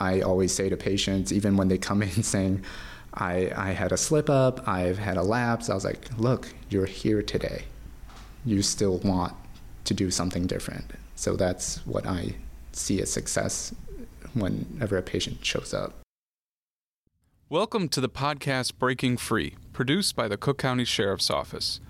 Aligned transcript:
I 0.00 0.20
always 0.20 0.54
say 0.54 0.68
to 0.68 0.76
patients, 0.76 1.32
even 1.32 1.56
when 1.56 1.68
they 1.68 1.78
come 1.78 2.02
in 2.02 2.22
saying, 2.22 2.64
I, 3.14 3.50
I 3.56 3.70
had 3.72 3.92
a 3.92 3.96
slip 3.96 4.30
up, 4.30 4.66
I've 4.68 4.98
had 4.98 5.16
a 5.16 5.22
lapse, 5.22 5.68
I 5.68 5.74
was 5.74 5.84
like, 5.84 6.08
look, 6.18 6.48
you're 6.70 6.86
here 6.86 7.22
today. 7.22 7.64
You 8.44 8.62
still 8.62 8.98
want 8.98 9.34
to 9.84 9.94
do 9.94 10.10
something 10.10 10.46
different. 10.46 10.84
So 11.16 11.34
that's 11.34 11.84
what 11.86 12.06
I 12.06 12.34
see 12.72 13.00
as 13.02 13.10
success 13.10 13.74
whenever 14.34 14.96
a 14.96 15.02
patient 15.02 15.44
shows 15.44 15.74
up. 15.74 15.94
Welcome 17.48 17.88
to 17.88 18.00
the 18.00 18.10
podcast 18.10 18.78
Breaking 18.78 19.16
Free, 19.16 19.56
produced 19.72 20.14
by 20.14 20.28
the 20.28 20.36
Cook 20.36 20.58
County 20.58 20.84
Sheriff's 20.84 21.30
Office. 21.30 21.80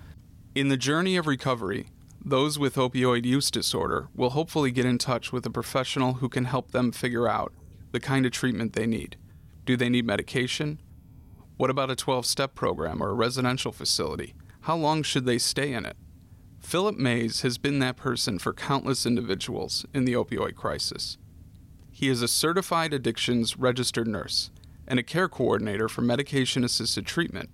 In 0.55 0.69
the 0.69 0.77
journey 0.77 1.17
of 1.17 1.27
recovery, 1.27 1.87
those 2.23 2.57
with 2.57 2.75
opioid 2.75 3.25
use 3.25 3.51
disorder 3.51 4.07
will 4.15 4.31
hopefully 4.31 4.71
get 4.71 4.85
in 4.85 4.97
touch 4.97 5.31
with 5.31 5.45
a 5.45 5.49
professional 5.49 6.13
who 6.15 6.29
can 6.29 6.45
help 6.45 6.71
them 6.71 6.91
figure 6.91 7.27
out 7.27 7.53
the 7.91 7.99
kind 7.99 8.25
of 8.25 8.31
treatment 8.31 8.73
they 8.73 8.85
need. 8.85 9.17
Do 9.65 9.77
they 9.77 9.89
need 9.89 10.05
medication? 10.05 10.79
What 11.57 11.69
about 11.69 11.91
a 11.91 11.95
12 11.95 12.25
step 12.25 12.55
program 12.55 13.01
or 13.01 13.09
a 13.09 13.13
residential 13.13 13.71
facility? 13.71 14.33
How 14.61 14.75
long 14.75 15.03
should 15.03 15.25
they 15.25 15.37
stay 15.37 15.73
in 15.73 15.85
it? 15.85 15.97
Philip 16.59 16.97
Mays 16.97 17.41
has 17.41 17.57
been 17.57 17.79
that 17.79 17.95
person 17.95 18.37
for 18.37 18.53
countless 18.53 19.05
individuals 19.05 19.85
in 19.93 20.05
the 20.05 20.13
opioid 20.13 20.55
crisis. 20.55 21.17
He 21.91 22.09
is 22.09 22.21
a 22.21 22.27
certified 22.27 22.93
addictions 22.93 23.57
registered 23.57 24.07
nurse 24.07 24.51
and 24.87 24.99
a 24.99 25.03
care 25.03 25.29
coordinator 25.29 25.87
for 25.87 26.01
medication 26.01 26.63
assisted 26.63 27.05
treatment 27.05 27.49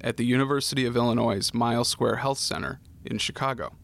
at 0.00 0.16
the 0.16 0.24
University 0.24 0.84
of 0.84 0.96
Illinois' 0.96 1.52
Miles 1.54 1.88
Square 1.88 2.16
Health 2.16 2.38
Center 2.38 2.80
in 3.04 3.18
Chicago. 3.18 3.74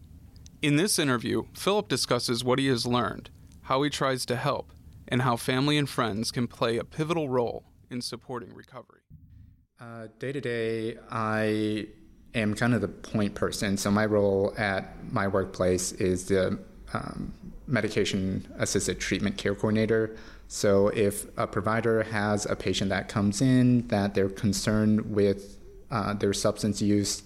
In 0.63 0.77
this 0.77 0.99
interview, 0.99 1.45
Philip 1.55 1.89
discusses 1.89 2.45
what 2.45 2.59
he 2.59 2.67
has 2.67 2.87
learned, 2.87 3.31
how 3.63 3.83
he 3.83 3.89
tries 3.89 4.27
to 4.27 4.37
help, 4.37 4.73
and 5.11 5.23
how 5.23 5.37
family 5.37 5.77
and 5.77 5.89
friends 5.89 6.31
can 6.31 6.47
play 6.47 6.79
a 6.79 6.85
pivotal 6.85 7.29
role 7.29 7.65
in 7.91 8.01
supporting 8.01 8.55
recovery. 8.55 9.01
Day 10.19 10.33
to 10.33 10.41
day, 10.41 10.99
I 11.11 11.87
am 12.35 12.55
kind 12.55 12.75
of 12.75 12.81
the 12.81 12.89
point 12.89 13.35
person. 13.35 13.77
So, 13.77 13.91
my 13.91 14.07
role 14.07 14.55
at 14.59 14.95
my 15.11 15.27
workplace 15.27 15.93
is 15.93 16.27
the 16.27 16.59
um, 16.93 17.33
medication 17.67 18.47
assisted 18.59 19.01
treatment 19.01 19.37
care 19.37 19.55
coordinator. 19.55 20.17
So 20.49 20.89
if 20.89 21.27
a 21.39 21.47
provider 21.47 22.03
has 22.03 22.45
a 22.47 22.57
patient 22.57 22.91
that 22.91 23.09
comes 23.09 23.41
in 23.41 23.87
that 23.89 24.15
they're 24.15 24.29
concerned 24.29 25.15
with 25.15 25.59
uh, 25.91 26.15
their 26.15 26.33
substance 26.33 26.83
use, 26.83 27.23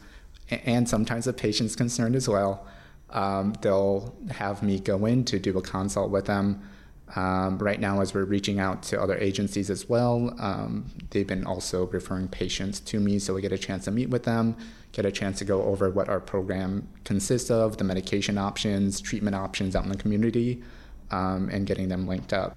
and 0.51 0.89
sometimes 0.89 1.25
the 1.25 1.33
patient's 1.33 1.75
concerned 1.75 2.17
as 2.17 2.29
well, 2.29 2.67
um, 3.11 3.55
they'll 3.63 4.15
have 4.31 4.63
me 4.63 4.79
go 4.79 5.07
in 5.07 5.25
to 5.25 5.39
do 5.39 5.57
a 5.57 5.63
consult 5.63 6.11
with 6.11 6.27
them. 6.27 6.69
Um, 7.17 7.59
right 7.59 7.79
now, 7.79 8.01
as 8.01 8.15
we're 8.15 8.25
reaching 8.25 8.59
out 8.59 8.83
to 8.85 9.01
other 9.01 9.17
agencies 9.19 9.71
as 9.71 9.89
well, 9.89 10.35
um, 10.39 10.91
they've 11.11 11.27
been 11.27 11.45
also 11.45 11.87
referring 11.89 12.29
patients 12.29 12.81
to 12.81 12.99
me, 12.99 13.19
so 13.19 13.35
we 13.35 13.43
get 13.43 13.53
a 13.53 13.59
chance 13.59 13.85
to 13.85 13.91
meet 13.91 14.09
with 14.09 14.25
them, 14.25 14.57
get 14.93 15.05
a 15.05 15.13
chance 15.13 15.39
to 15.39 15.45
go 15.45 15.63
over 15.63 15.91
what 15.91 16.09
our 16.09 16.21
program 16.21 16.89
consists 17.05 17.51
of, 17.51 17.77
the 17.77 17.85
medication 17.85 18.39
options, 18.39 19.01
treatment 19.01 19.37
options 19.37 19.77
out 19.77 19.85
in 19.85 19.91
the 19.91 19.99
community, 19.99 20.63
um, 21.11 21.49
and 21.51 21.67
getting 21.67 21.89
them 21.89 22.09
linked 22.09 22.33
up 22.33 22.57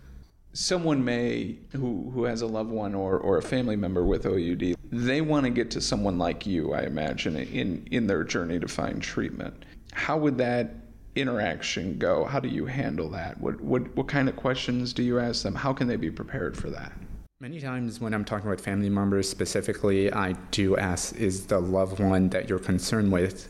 someone 0.57 1.05
may 1.05 1.55
who 1.73 2.09
who 2.09 2.23
has 2.23 2.41
a 2.41 2.47
loved 2.47 2.71
one 2.71 2.95
or, 2.95 3.19
or 3.19 3.37
a 3.37 3.41
family 3.43 3.75
member 3.75 4.03
with 4.03 4.25
OUD, 4.25 4.75
they 4.91 5.21
want 5.21 5.43
to 5.43 5.51
get 5.51 5.69
to 5.71 5.81
someone 5.81 6.17
like 6.17 6.47
you, 6.47 6.73
I 6.73 6.81
imagine, 6.81 7.37
in 7.37 7.87
in 7.91 8.07
their 8.07 8.23
journey 8.23 8.59
to 8.59 8.67
find 8.67 9.01
treatment. 9.01 9.65
How 9.93 10.17
would 10.17 10.39
that 10.39 10.73
interaction 11.19 11.97
go? 11.97 12.25
How 12.25 12.39
do 12.39 12.47
you 12.47 12.65
handle 12.65 13.09
that? 13.09 13.39
What 13.39 13.59
what 13.61 13.95
what 13.95 14.07
kind 14.07 14.29
of 14.29 14.35
questions 14.35 14.93
do 14.93 15.03
you 15.03 15.19
ask 15.19 15.43
them? 15.43 15.55
How 15.55 15.73
can 15.73 15.87
they 15.87 15.95
be 15.95 16.11
prepared 16.11 16.57
for 16.57 16.69
that? 16.69 16.93
Many 17.39 17.59
times 17.59 17.99
when 17.99 18.13
I'm 18.13 18.25
talking 18.25 18.49
with 18.49 18.61
family 18.61 18.89
members 18.89 19.29
specifically, 19.29 20.11
I 20.11 20.33
do 20.51 20.75
ask 20.77 21.15
is 21.15 21.45
the 21.47 21.59
loved 21.59 21.99
one 21.99 22.29
that 22.29 22.49
you're 22.49 22.59
concerned 22.59 23.11
with 23.11 23.49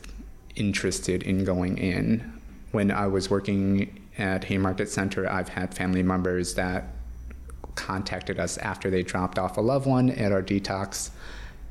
interested 0.56 1.22
in 1.22 1.44
going 1.44 1.78
in? 1.78 2.32
When 2.72 2.90
I 2.90 3.06
was 3.06 3.30
working 3.30 4.06
at 4.18 4.44
Haymarket 4.44 4.90
Center, 4.90 5.30
I've 5.30 5.48
had 5.48 5.72
family 5.72 6.02
members 6.02 6.54
that 6.54 6.92
contacted 7.76 8.38
us 8.40 8.58
after 8.58 8.90
they 8.90 9.02
dropped 9.02 9.38
off 9.38 9.56
a 9.56 9.60
loved 9.60 9.86
one 9.86 10.10
at 10.10 10.32
our 10.32 10.42
detox 10.42 11.10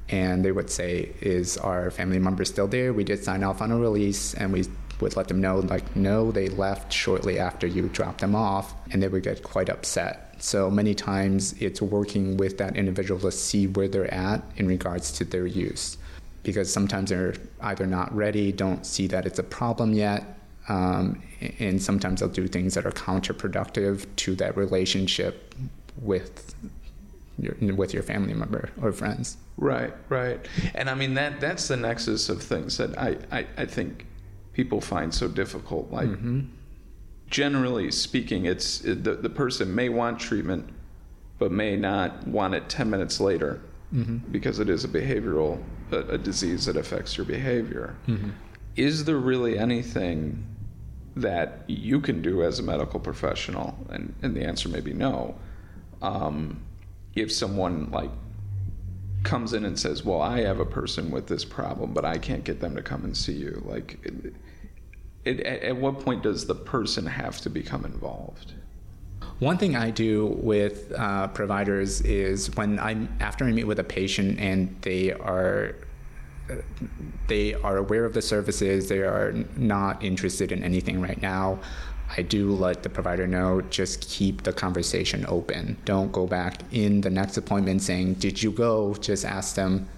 and 0.09 0.43
they 0.43 0.53
would 0.53 0.69
say 0.69 1.11
is 1.19 1.57
our 1.57 1.91
family 1.91 2.17
member 2.17 2.45
still 2.45 2.67
there 2.67 2.93
we 2.93 3.03
did 3.03 3.21
sign 3.21 3.43
off 3.43 3.61
on 3.61 3.71
a 3.71 3.77
release 3.77 4.33
and 4.35 4.53
we 4.53 4.63
would 4.99 5.15
let 5.15 5.27
them 5.27 5.39
know 5.39 5.59
like 5.59 5.95
no 5.95 6.31
they 6.31 6.49
left 6.49 6.91
shortly 6.91 7.39
after 7.39 7.67
you 7.67 7.87
dropped 7.89 8.21
them 8.21 8.35
off 8.35 8.73
and 8.91 9.01
they 9.01 9.07
would 9.07 9.23
get 9.23 9.43
quite 9.43 9.69
upset 9.69 10.35
so 10.39 10.69
many 10.69 10.93
times 10.93 11.53
it's 11.59 11.81
working 11.81 12.37
with 12.37 12.57
that 12.57 12.75
individual 12.75 13.19
to 13.19 13.31
see 13.31 13.67
where 13.67 13.87
they're 13.87 14.13
at 14.13 14.43
in 14.57 14.67
regards 14.67 15.11
to 15.11 15.23
their 15.23 15.45
use 15.45 15.97
because 16.43 16.71
sometimes 16.71 17.09
they're 17.09 17.35
either 17.61 17.85
not 17.85 18.13
ready 18.15 18.51
don't 18.51 18.85
see 18.85 19.07
that 19.07 19.25
it's 19.25 19.39
a 19.39 19.43
problem 19.43 19.93
yet 19.93 20.37
um, 20.69 21.21
and 21.59 21.81
sometimes 21.81 22.19
they'll 22.19 22.29
do 22.29 22.47
things 22.47 22.73
that 22.73 22.85
are 22.85 22.91
counterproductive 22.91 24.05
to 24.17 24.35
that 24.35 24.57
relationship 24.57 25.55
with 26.01 26.53
your, 27.39 27.55
with 27.75 27.93
your 27.93 28.03
family 28.03 28.33
member 28.33 28.69
or 28.81 28.91
friends. 28.91 29.37
Right, 29.57 29.93
right. 30.09 30.45
And 30.75 30.89
I 30.89 30.95
mean 30.95 31.13
that 31.15 31.39
that's 31.39 31.67
the 31.67 31.77
nexus 31.77 32.29
of 32.29 32.41
things 32.41 32.77
that 32.77 32.97
I, 32.97 33.17
I, 33.31 33.47
I 33.57 33.65
think 33.65 34.05
people 34.57 34.81
find 34.81 35.13
so 35.13 35.27
difficult. 35.27 35.89
Like 35.91 36.09
mm-hmm. 36.09 36.41
generally 37.29 37.91
speaking, 37.91 38.45
it's 38.45 38.83
it, 38.83 39.03
the 39.03 39.13
the 39.13 39.29
person 39.29 39.73
may 39.73 39.87
want 39.87 40.19
treatment, 40.19 40.67
but 41.37 41.51
may 41.51 41.77
not 41.77 42.27
want 42.27 42.55
it 42.55 42.67
ten 42.67 42.89
minutes 42.89 43.21
later 43.21 43.61
mm-hmm. 43.93 44.17
because 44.31 44.59
it 44.59 44.67
is 44.67 44.83
a 44.83 44.87
behavioral 44.87 45.63
a, 45.91 45.99
a, 46.15 46.17
disease 46.17 46.65
that 46.65 46.75
affects 46.75 47.15
your 47.15 47.25
behavior. 47.25 47.95
Mm-hmm. 48.07 48.31
Is 48.75 49.05
there 49.05 49.17
really 49.17 49.57
anything 49.59 50.43
that 51.15 51.63
you 51.67 52.01
can 52.01 52.21
do 52.21 52.43
as 52.43 52.59
a 52.59 52.63
medical 52.63 52.99
professional? 52.99 53.77
And 53.91 54.13
and 54.23 54.35
the 54.35 54.43
answer 54.43 54.69
may 54.69 54.81
be 54.81 54.93
no 54.93 55.35
um, 56.01 56.61
if 57.15 57.31
someone 57.31 57.91
like 57.91 58.11
comes 59.23 59.53
in 59.53 59.65
and 59.65 59.77
says, 59.77 60.03
"Well, 60.03 60.21
I 60.21 60.41
have 60.41 60.59
a 60.59 60.65
person 60.65 61.11
with 61.11 61.27
this 61.27 61.45
problem, 61.45 61.93
but 61.93 62.05
I 62.05 62.17
can't 62.17 62.43
get 62.43 62.59
them 62.59 62.75
to 62.75 62.81
come 62.81 63.03
and 63.03 63.15
see 63.15 63.33
you," 63.33 63.61
like, 63.65 63.99
it, 65.27 65.39
at 65.41 65.75
what 65.77 65.99
point 65.99 66.23
does 66.23 66.45
the 66.45 66.55
person 66.55 67.05
have 67.05 67.39
to 67.41 67.49
become 67.49 67.85
involved? 67.85 68.53
One 69.39 69.57
thing 69.57 69.75
I 69.75 69.91
do 69.91 70.27
with 70.41 70.91
uh, 70.97 71.27
providers 71.27 72.01
is 72.01 72.55
when 72.55 72.79
I'm 72.79 73.15
after 73.19 73.45
I 73.45 73.51
meet 73.51 73.65
with 73.65 73.79
a 73.79 73.83
patient 73.83 74.39
and 74.39 74.75
they 74.81 75.11
are 75.11 75.75
they 77.27 77.53
are 77.55 77.77
aware 77.77 78.05
of 78.05 78.13
the 78.13 78.21
services, 78.21 78.87
they 78.87 78.99
are 78.99 79.33
not 79.55 80.03
interested 80.03 80.51
in 80.51 80.63
anything 80.63 81.01
right 81.01 81.21
now. 81.21 81.59
I 82.15 82.21
do 82.21 82.53
let 82.53 82.83
the 82.83 82.89
provider 82.89 83.27
know 83.27 83.61
just 83.61 84.09
keep 84.09 84.43
the 84.43 84.53
conversation 84.53 85.25
open. 85.27 85.77
Don't 85.83 86.11
go 86.11 86.25
back 86.25 86.61
in 86.71 87.01
the 87.01 87.09
next 87.09 87.35
appointment 87.37 87.81
saying, 87.81 88.15
Did 88.15 88.41
you 88.41 88.51
go? 88.51 88.95
Just 88.95 89.25
ask 89.25 89.55
them, 89.55 89.89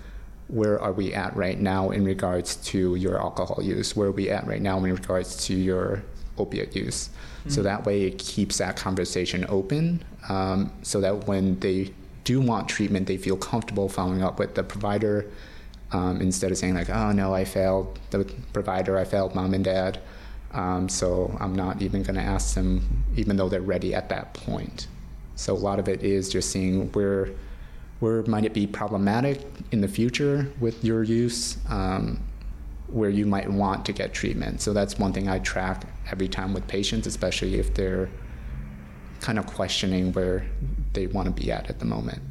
Where 0.49 0.81
are 0.81 0.91
we 0.91 1.13
at 1.13 1.35
right 1.35 1.59
now 1.59 1.91
in 1.91 2.03
regards 2.03 2.55
to 2.57 2.95
your 2.95 3.19
alcohol 3.19 3.63
use? 3.63 3.95
Where 3.95 4.09
are 4.09 4.11
we 4.11 4.29
at 4.29 4.45
right 4.47 4.61
now 4.61 4.77
in 4.83 4.91
regards 4.91 5.45
to 5.45 5.55
your 5.55 6.03
opiate 6.37 6.75
use? 6.75 7.09
Mm-hmm. 7.09 7.49
So 7.49 7.63
that 7.63 7.85
way 7.85 8.03
it 8.03 8.17
keeps 8.17 8.57
that 8.57 8.75
conversation 8.75 9.45
open 9.47 10.03
um, 10.27 10.71
so 10.81 10.99
that 11.01 11.27
when 11.27 11.59
they 11.59 11.93
do 12.23 12.41
want 12.41 12.67
treatment, 12.67 13.07
they 13.07 13.17
feel 13.17 13.37
comfortable 13.37 13.89
following 13.89 14.23
up 14.23 14.39
with 14.39 14.55
the 14.55 14.63
provider 14.63 15.29
um, 15.91 16.21
instead 16.21 16.51
of 16.51 16.57
saying, 16.57 16.75
like, 16.75 16.89
Oh 16.89 17.11
no, 17.11 17.33
I 17.33 17.45
failed 17.45 17.99
the 18.11 18.25
provider, 18.53 18.97
I 18.97 19.05
failed 19.05 19.35
mom 19.35 19.53
and 19.53 19.63
dad. 19.63 19.99
Um, 20.51 20.89
so 20.89 21.35
I'm 21.39 21.53
not 21.53 21.81
even 21.81 22.03
going 22.03 22.15
to 22.15 22.21
ask 22.21 22.55
them, 22.55 23.03
even 23.15 23.37
though 23.37 23.49
they're 23.49 23.61
ready 23.61 23.93
at 23.93 24.09
that 24.09 24.33
point. 24.33 24.87
So 25.35 25.53
a 25.53 25.57
lot 25.57 25.79
of 25.79 25.87
it 25.87 26.03
is 26.03 26.29
just 26.29 26.51
seeing 26.51 26.91
where 26.91 27.29
where 27.99 28.23
might 28.23 28.45
it 28.45 28.53
be 28.53 28.65
problematic 28.65 29.41
in 29.71 29.81
the 29.81 29.87
future 29.87 30.51
with 30.59 30.83
your 30.83 31.03
use, 31.03 31.57
um, 31.67 32.19
where 32.87 33.09
you 33.09 33.25
might 33.25 33.49
want 33.49 33.85
to 33.85 33.93
get 33.93 34.13
treatment. 34.13 34.61
So 34.61 34.73
that's 34.73 34.97
one 34.97 35.13
thing 35.13 35.27
I 35.27 35.39
track 35.39 35.85
every 36.09 36.27
time 36.27 36.53
with 36.53 36.67
patients, 36.67 37.07
especially 37.07 37.59
if 37.59 37.73
they're 37.73 38.09
kind 39.19 39.37
of 39.37 39.45
questioning 39.45 40.13
where 40.13 40.45
they 40.93 41.07
want 41.07 41.27
to 41.27 41.43
be 41.43 41.51
at 41.51 41.69
at 41.69 41.79
the 41.79 41.85
moment. 41.85 42.21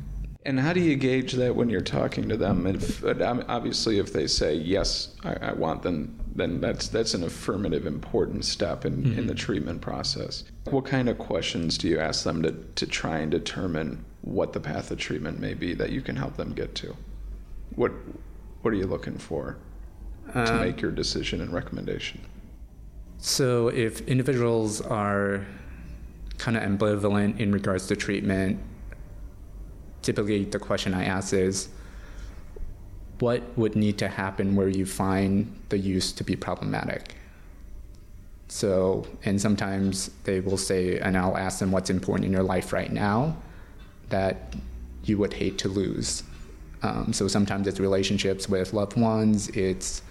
And 0.49 0.59
how 0.59 0.73
do 0.73 0.81
you 0.81 0.97
gauge 0.97 1.35
that 1.35 1.55
when 1.55 1.69
you're 1.69 1.83
talking 1.83 2.27
to 2.31 2.37
them? 2.39 2.67
If 2.67 3.05
obviously, 3.05 3.99
if 3.99 4.15
they 4.15 4.27
say 4.27 4.55
yes, 4.55 5.15
I, 5.23 5.35
I 5.35 5.53
want 5.53 5.83
them, 5.83 6.19
then 6.35 6.59
that's 6.59 6.89
that's 6.89 7.13
an 7.13 7.23
affirmative, 7.23 7.85
important 7.85 8.47
step 8.47 8.87
in, 8.87 8.97
mm-hmm. 8.97 9.19
in 9.19 9.27
the 9.27 9.35
treatment 9.35 9.83
process. 9.83 10.45
What 10.71 10.87
kind 10.87 11.11
of 11.11 11.19
questions 11.19 11.77
do 11.77 11.87
you 11.87 11.99
ask 11.99 12.25
them 12.25 12.43
to 12.45 12.53
to 12.53 12.87
try 12.87 13.19
and 13.19 13.31
determine 13.31 14.03
what 14.23 14.55
the 14.55 14.61
path 14.61 14.91
of 14.91 14.97
treatment 14.97 15.39
may 15.39 15.53
be 15.53 15.75
that 15.75 15.91
you 15.91 16.01
can 16.01 16.17
help 16.17 16.39
them 16.39 16.55
get 16.55 16.75
to? 16.77 16.97
What 17.75 17.93
what 18.63 18.73
are 18.73 18.79
you 18.79 18.87
looking 18.87 19.19
for 19.19 19.59
to 20.33 20.55
um, 20.55 20.61
make 20.61 20.81
your 20.81 20.93
decision 20.93 21.43
and 21.43 21.53
recommendation? 21.53 22.23
So, 23.19 23.69
if 23.69 24.01
individuals 24.09 24.81
are 24.81 25.45
kind 26.39 26.57
of 26.57 26.63
ambivalent 26.63 27.39
in 27.39 27.53
regards 27.53 27.87
to 27.89 27.97
treatment, 27.97 28.61
typically 30.03 30.45
the 30.45 30.59
question 30.59 30.95
I 30.95 31.05
ask 31.05 31.33
is, 31.33 31.69
what 33.19 33.43
would 33.59 33.75
need 33.75 33.99
to 33.99 34.09
happen 34.09 34.55
where 34.55 34.69
you 34.69 34.87
find 34.87 35.59
the 35.71 35.79
use 35.79 36.13
to 36.13 36.25
be 36.25 36.37
problematic? 36.37 37.15
So, 38.49 39.07
and 39.25 39.41
sometimes 39.41 40.11
they 40.25 40.41
will 40.41 40.57
say, 40.57 40.99
and 40.99 41.17
I'll 41.17 41.37
ask 41.37 41.59
them 41.59 41.71
what's 41.71 41.91
important 41.91 42.27
in 42.27 42.33
your 42.33 42.43
life 42.43 42.73
right 42.73 42.91
now 42.91 43.37
that 44.09 44.55
you 45.05 45.19
would 45.19 45.35
hate 45.35 45.59
to 45.59 45.69
lose. 45.69 46.23
Um, 46.83 47.13
so 47.13 47.29
sometimes 47.29 47.67
it's 47.67 47.81
relationships 47.81 48.49
with 48.49 48.73
loved 48.73 48.97
ones, 48.97 49.49
it's 49.49 50.03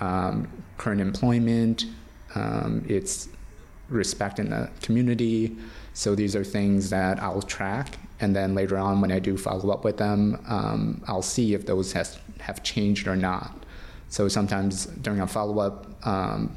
um, 0.00 0.48
current 0.78 1.00
employment, 1.00 1.86
um, 2.34 2.84
it's 2.88 3.28
respect 3.88 4.38
in 4.38 4.50
the 4.50 4.70
community. 4.82 5.56
So 5.92 6.14
these 6.14 6.34
are 6.34 6.44
things 6.44 6.90
that 6.90 7.22
I'll 7.22 7.42
track, 7.42 7.98
and 8.20 8.34
then 8.34 8.54
later 8.54 8.78
on, 8.78 9.00
when 9.00 9.12
I 9.12 9.18
do 9.18 9.36
follow 9.36 9.72
up 9.72 9.84
with 9.84 9.96
them, 9.96 10.42
um, 10.48 11.02
I'll 11.06 11.22
see 11.22 11.54
if 11.54 11.66
those 11.66 11.92
has, 11.92 12.18
have 12.40 12.62
changed 12.62 13.06
or 13.06 13.16
not. 13.16 13.64
So 14.08 14.28
sometimes 14.28 14.86
during 14.86 15.20
a 15.20 15.26
follow 15.26 15.58
up, 15.60 16.06
um, 16.06 16.54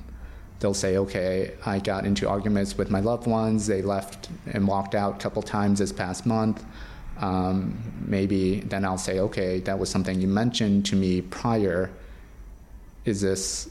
they'll 0.60 0.74
say, 0.74 0.98
okay, 0.98 1.54
I 1.66 1.80
got 1.80 2.06
into 2.06 2.28
arguments 2.28 2.78
with 2.78 2.90
my 2.90 3.00
loved 3.00 3.28
ones. 3.28 3.68
They 3.68 3.82
left 3.82 4.30
and 4.54 4.68
walked 4.68 4.96
out 4.96 5.16
a 5.16 5.20
couple 5.20 5.42
times 5.44 5.80
this 5.80 5.92
past 5.92 6.26
month. 6.26 6.64
Um, 7.20 7.78
maybe 8.06 8.62
then 8.62 8.86
I'll 8.86 8.98
say, 8.98 9.20
okay, 9.20 9.60
that 9.62 9.78
was 9.78 9.90
something 9.90 10.20
you 10.20 10.28
mentioned 10.28 10.86
to 10.88 10.96
me 10.96 11.22
prior. 11.22 11.90
Is 13.06 13.22
this 13.22 13.70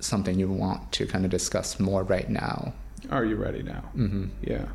something 0.00 0.38
you 0.38 0.50
want 0.50 0.92
to 0.92 1.06
kind 1.06 1.24
of 1.24 1.30
discuss 1.30 1.78
more 1.78 2.02
right 2.02 2.28
now? 2.28 2.72
Are 3.10 3.24
you 3.24 3.36
ready 3.36 3.62
now? 3.62 3.84
Mm-hmm. 3.96 4.26
Yeah. 4.42 4.66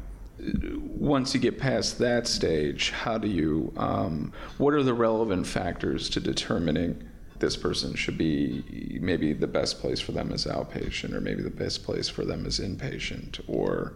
Once 0.98 1.34
you 1.34 1.40
get 1.40 1.58
past 1.58 1.98
that 2.00 2.28
stage, 2.28 2.92
how 2.92 3.18
do 3.18 3.28
you, 3.28 3.74
um, 3.78 4.34
what 4.58 4.74
are 4.74 4.84
the 4.84 4.94
relevant 4.94 5.48
factors 5.48 6.10
to 6.10 6.20
determining 6.20 7.02
this 7.40 7.58
person 7.58 7.96
should 7.96 8.18
be 8.18 8.98
maybe 9.02 9.34
the 9.34 9.48
best 9.48 9.80
place 9.80 10.00
for 10.00 10.12
them 10.12 10.32
as 10.32 10.46
outpatient, 10.46 11.14
or 11.14 11.22
maybe 11.22 11.44
the 11.44 11.50
best 11.50 11.84
place 11.84 12.08
for 12.08 12.26
them 12.26 12.46
as 12.46 12.60
inpatient, 12.60 13.42
or 13.48 13.94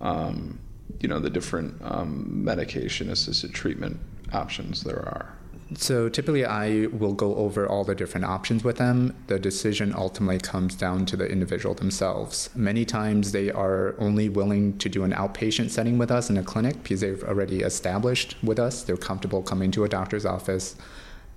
um, 0.00 0.58
you 1.00 1.08
know 1.08 1.18
the 1.18 1.30
different 1.30 1.74
um, 1.82 2.44
medication 2.44 3.10
assisted 3.10 3.52
treatment 3.52 3.98
options 4.32 4.82
there 4.82 5.00
are. 5.00 5.35
So 5.74 6.08
typically, 6.08 6.44
I 6.44 6.86
will 6.86 7.12
go 7.12 7.34
over 7.34 7.66
all 7.66 7.82
the 7.82 7.94
different 7.94 8.24
options 8.24 8.62
with 8.62 8.76
them. 8.76 9.16
The 9.26 9.38
decision 9.38 9.92
ultimately 9.96 10.38
comes 10.38 10.76
down 10.76 11.06
to 11.06 11.16
the 11.16 11.26
individual 11.26 11.74
themselves. 11.74 12.50
Many 12.54 12.84
times, 12.84 13.32
they 13.32 13.50
are 13.50 13.96
only 13.98 14.28
willing 14.28 14.78
to 14.78 14.88
do 14.88 15.02
an 15.02 15.12
outpatient 15.12 15.70
setting 15.70 15.98
with 15.98 16.12
us 16.12 16.30
in 16.30 16.36
a 16.36 16.44
clinic 16.44 16.80
because 16.84 17.00
they've 17.00 17.24
already 17.24 17.62
established 17.62 18.36
with 18.44 18.60
us. 18.60 18.82
They're 18.82 18.96
comfortable 18.96 19.42
coming 19.42 19.72
to 19.72 19.82
a 19.82 19.88
doctor's 19.88 20.24
office 20.24 20.76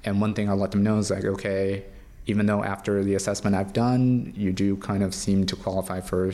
and 0.03 0.21
one 0.21 0.33
thing 0.33 0.49
I'll 0.49 0.57
let 0.57 0.71
them 0.71 0.83
know 0.83 0.97
is 0.97 1.11
like, 1.11 1.25
okay, 1.25 1.85
even 2.25 2.45
though 2.45 2.63
after 2.63 3.03
the 3.03 3.15
assessment 3.15 3.55
I've 3.55 3.73
done, 3.73 4.33
you 4.35 4.51
do 4.51 4.77
kind 4.77 5.03
of 5.03 5.13
seem 5.13 5.45
to 5.47 5.55
qualify 5.55 5.99
for 5.99 6.31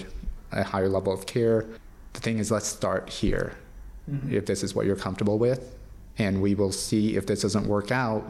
a 0.51 0.63
higher 0.63 0.89
level 0.89 1.13
of 1.13 1.25
care, 1.25 1.65
the 2.13 2.19
thing 2.19 2.37
is, 2.37 2.51
let's 2.51 2.67
start 2.67 3.09
here 3.09 3.57
mm-hmm. 4.09 4.33
if 4.33 4.45
this 4.45 4.63
is 4.63 4.75
what 4.75 4.85
you're 4.85 4.95
comfortable 4.95 5.37
with. 5.37 5.75
And 6.17 6.41
we 6.41 6.55
will 6.55 6.71
see 6.71 7.17
if 7.17 7.25
this 7.25 7.41
doesn't 7.41 7.67
work 7.67 7.91
out, 7.91 8.23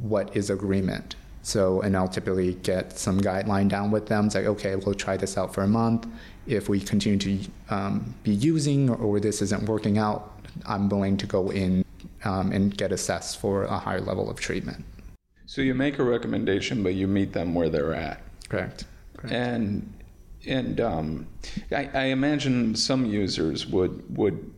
what 0.00 0.36
is 0.36 0.50
agreement. 0.50 1.14
So, 1.42 1.80
and 1.80 1.96
I'll 1.96 2.08
typically 2.08 2.54
get 2.54 2.98
some 2.98 3.20
guideline 3.20 3.68
down 3.68 3.90
with 3.90 4.06
them. 4.06 4.26
It's 4.26 4.34
like, 4.34 4.46
okay, 4.46 4.76
we'll 4.76 4.94
try 4.94 5.16
this 5.16 5.36
out 5.36 5.52
for 5.52 5.62
a 5.62 5.68
month. 5.68 6.06
If 6.46 6.68
we 6.68 6.80
continue 6.80 7.18
to 7.18 7.50
um, 7.70 8.14
be 8.22 8.32
using 8.32 8.90
or, 8.90 8.96
or 8.96 9.20
this 9.20 9.42
isn't 9.42 9.68
working 9.68 9.98
out, 9.98 10.32
I'm 10.66 10.88
willing 10.88 11.16
to 11.16 11.26
go 11.26 11.50
in 11.50 11.84
um, 12.24 12.52
and 12.52 12.76
get 12.76 12.92
assessed 12.92 13.40
for 13.40 13.64
a 13.64 13.78
higher 13.78 14.00
level 14.00 14.30
of 14.30 14.38
treatment. 14.38 14.84
So 15.46 15.60
you 15.60 15.74
make 15.74 15.98
a 15.98 16.04
recommendation, 16.04 16.82
but 16.82 16.94
you 16.94 17.06
meet 17.06 17.32
them 17.32 17.54
where 17.54 17.68
they're 17.68 17.94
at. 17.94 18.20
Correct. 18.48 18.84
Correct. 19.16 19.34
And 19.34 19.92
and 20.46 20.80
um, 20.80 21.26
I, 21.70 21.88
I, 21.94 22.04
imagine 22.06 22.74
some 22.74 23.06
users 23.06 23.66
would 23.66 24.16
would 24.16 24.52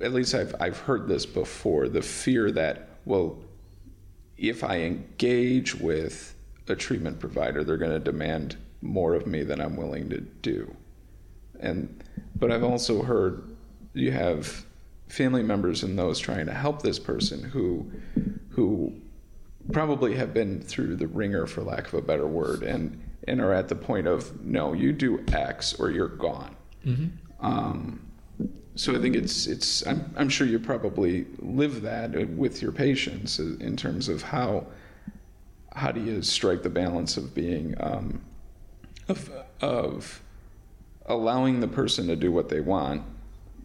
at 0.00 0.12
least 0.12 0.34
I've 0.34 0.54
I've 0.60 0.78
heard 0.78 1.08
this 1.08 1.26
before 1.26 1.88
the 1.88 2.02
fear 2.02 2.50
that 2.52 2.88
well 3.04 3.38
if 4.36 4.62
I 4.62 4.78
engage 4.80 5.74
with 5.74 6.34
a 6.68 6.76
treatment 6.76 7.18
provider 7.18 7.64
they're 7.64 7.76
going 7.76 7.92
to 7.92 7.98
demand 7.98 8.56
more 8.80 9.14
of 9.14 9.26
me 9.26 9.42
than 9.42 9.60
I'm 9.60 9.76
willing 9.76 10.08
to 10.10 10.20
do 10.20 10.74
and 11.60 12.02
but 12.36 12.52
I've 12.52 12.64
also 12.64 13.02
heard 13.02 13.56
you 13.94 14.12
have 14.12 14.64
family 15.08 15.42
members 15.42 15.82
and 15.82 15.98
those 15.98 16.18
trying 16.18 16.46
to 16.46 16.54
help 16.54 16.82
this 16.82 16.98
person 16.98 17.42
who 17.42 17.90
who 18.50 18.92
probably 19.72 20.14
have 20.14 20.32
been 20.32 20.60
through 20.60 20.96
the 20.96 21.06
ringer 21.06 21.46
for 21.46 21.62
lack 21.62 21.88
of 21.88 21.94
a 21.94 22.02
better 22.02 22.26
word 22.26 22.62
and 22.62 23.02
and 23.26 23.40
are 23.40 23.52
at 23.52 23.68
the 23.68 23.74
point 23.74 24.06
of 24.06 24.44
no 24.44 24.72
you 24.72 24.92
do 24.92 25.24
x 25.32 25.74
or 25.74 25.90
you're 25.90 26.08
gone 26.08 26.54
mm-hmm. 26.84 27.06
um, 27.44 28.00
so 28.78 28.94
I 28.94 29.00
think 29.00 29.16
it's 29.16 29.48
it's 29.48 29.84
I'm, 29.88 30.14
I'm 30.16 30.28
sure 30.28 30.46
you 30.46 30.60
probably 30.60 31.26
live 31.40 31.82
that 31.82 32.12
with 32.30 32.62
your 32.62 32.70
patients 32.70 33.40
in 33.40 33.76
terms 33.76 34.08
of 34.08 34.22
how 34.22 34.66
how 35.74 35.90
do 35.90 36.00
you 36.00 36.22
strike 36.22 36.62
the 36.62 36.70
balance 36.70 37.16
of 37.16 37.34
being 37.34 37.74
um, 37.80 38.20
of 39.08 39.30
of 39.60 40.22
allowing 41.06 41.58
the 41.58 41.66
person 41.66 42.06
to 42.06 42.14
do 42.14 42.30
what 42.30 42.50
they 42.50 42.60
want 42.60 43.02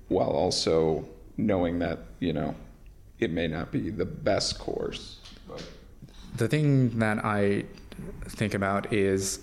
while 0.07 0.29
also 0.29 1.07
knowing 1.37 1.77
that 1.79 1.99
you 2.19 2.33
know 2.33 2.55
it 3.19 3.29
may 3.31 3.47
not 3.47 3.71
be 3.71 3.91
the 3.91 4.05
best 4.05 4.57
course. 4.57 5.19
The 6.37 6.47
thing 6.47 6.97
that 6.97 7.23
I 7.23 7.65
think 8.29 8.55
about 8.55 8.91
is 8.91 9.41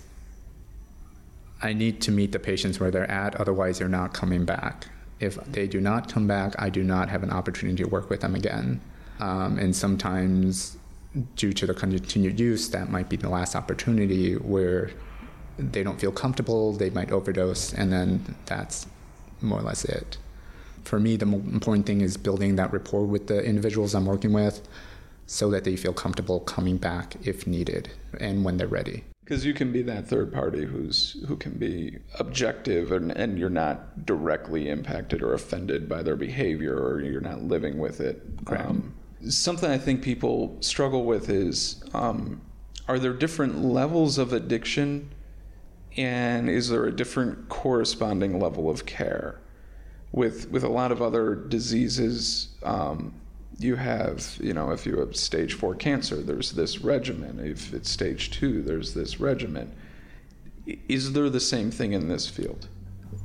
I 1.61 1.71
need 1.71 2.01
to 2.01 2.11
meet 2.11 2.33
the 2.33 2.39
patients 2.39 2.77
where 2.77 2.91
they're 2.91 3.09
at, 3.09 3.35
otherwise 3.35 3.79
they're 3.79 3.87
not 3.87 4.13
coming 4.13 4.43
back. 4.43 4.87
If 5.21 5.35
they 5.45 5.67
do 5.67 5.79
not 5.79 6.11
come 6.11 6.27
back, 6.27 6.55
I 6.59 6.69
do 6.69 6.83
not 6.83 7.09
have 7.09 7.23
an 7.23 7.31
opportunity 7.31 7.83
to 7.83 7.89
work 7.89 8.09
with 8.09 8.21
them 8.21 8.35
again. 8.35 8.81
Um, 9.19 9.57
and 9.57 9.75
sometimes, 9.75 10.77
due 11.35 11.53
to 11.53 11.65
the 11.65 11.73
continued 11.73 12.39
use, 12.39 12.69
that 12.71 12.89
might 12.89 13.07
be 13.07 13.15
the 13.15 13.29
last 13.29 13.55
opportunity 13.55 14.33
where 14.33 14.91
they 15.57 15.83
don't 15.83 15.99
feel 16.01 16.11
comfortable, 16.11 16.73
they 16.73 16.89
might 16.89 17.11
overdose, 17.11 17.73
and 17.73 17.93
then 17.93 18.35
that's 18.45 18.87
more 19.41 19.59
or 19.59 19.63
less 19.63 19.85
it 19.85 20.17
for 20.83 20.99
me, 20.99 21.15
the 21.15 21.25
important 21.25 21.85
thing 21.85 22.01
is 22.01 22.17
building 22.17 22.55
that 22.55 22.73
rapport 22.73 23.05
with 23.05 23.27
the 23.27 23.43
individuals 23.43 23.93
I'm 23.95 24.05
working 24.05 24.33
with 24.33 24.67
so 25.27 25.49
that 25.51 25.63
they 25.63 25.75
feel 25.75 25.93
comfortable 25.93 26.39
coming 26.41 26.77
back 26.77 27.15
if 27.23 27.47
needed 27.47 27.89
and 28.19 28.43
when 28.43 28.57
they're 28.57 28.67
ready. 28.67 29.03
Because 29.31 29.45
you 29.45 29.53
can 29.53 29.71
be 29.71 29.81
that 29.83 30.05
third 30.09 30.33
party 30.33 30.65
who's 30.65 31.23
who 31.25 31.37
can 31.37 31.53
be 31.53 31.99
objective 32.19 32.91
and, 32.91 33.13
and 33.13 33.39
you're 33.39 33.49
not 33.49 34.05
directly 34.05 34.67
impacted 34.67 35.23
or 35.23 35.33
offended 35.33 35.87
by 35.87 36.03
their 36.03 36.17
behavior 36.17 36.77
or 36.77 36.99
you're 36.99 37.21
not 37.21 37.41
living 37.41 37.77
with 37.77 38.01
it. 38.01 38.21
Um, 38.47 38.93
something 39.29 39.71
I 39.71 39.77
think 39.77 40.01
people 40.03 40.57
struggle 40.59 41.05
with 41.05 41.29
is 41.29 41.81
um, 41.93 42.41
are 42.89 42.99
there 42.99 43.13
different 43.13 43.63
levels 43.63 44.17
of 44.17 44.33
addiction 44.33 45.09
and 45.95 46.49
is 46.49 46.67
there 46.67 46.83
a 46.83 46.91
different 46.91 47.47
corresponding 47.47 48.37
level 48.37 48.69
of 48.69 48.85
care? 48.85 49.39
with 50.11 50.49
with 50.51 50.63
a 50.63 50.69
lot 50.69 50.91
of 50.91 51.01
other 51.01 51.35
diseases, 51.35 52.49
um, 52.63 53.13
you 53.59 53.75
have 53.75 54.37
you 54.41 54.53
know 54.53 54.71
if 54.71 54.85
you 54.85 54.99
have 54.99 55.15
stage 55.15 55.53
four 55.53 55.75
cancer, 55.75 56.17
there's 56.17 56.51
this 56.51 56.79
regimen. 56.79 57.39
If 57.39 57.73
it's 57.73 57.89
stage 57.89 58.31
two, 58.31 58.61
there's 58.61 58.93
this 58.93 59.19
regimen. 59.19 59.75
Is 60.87 61.13
there 61.13 61.29
the 61.29 61.39
same 61.39 61.71
thing 61.71 61.93
in 61.93 62.07
this 62.07 62.27
field? 62.27 62.67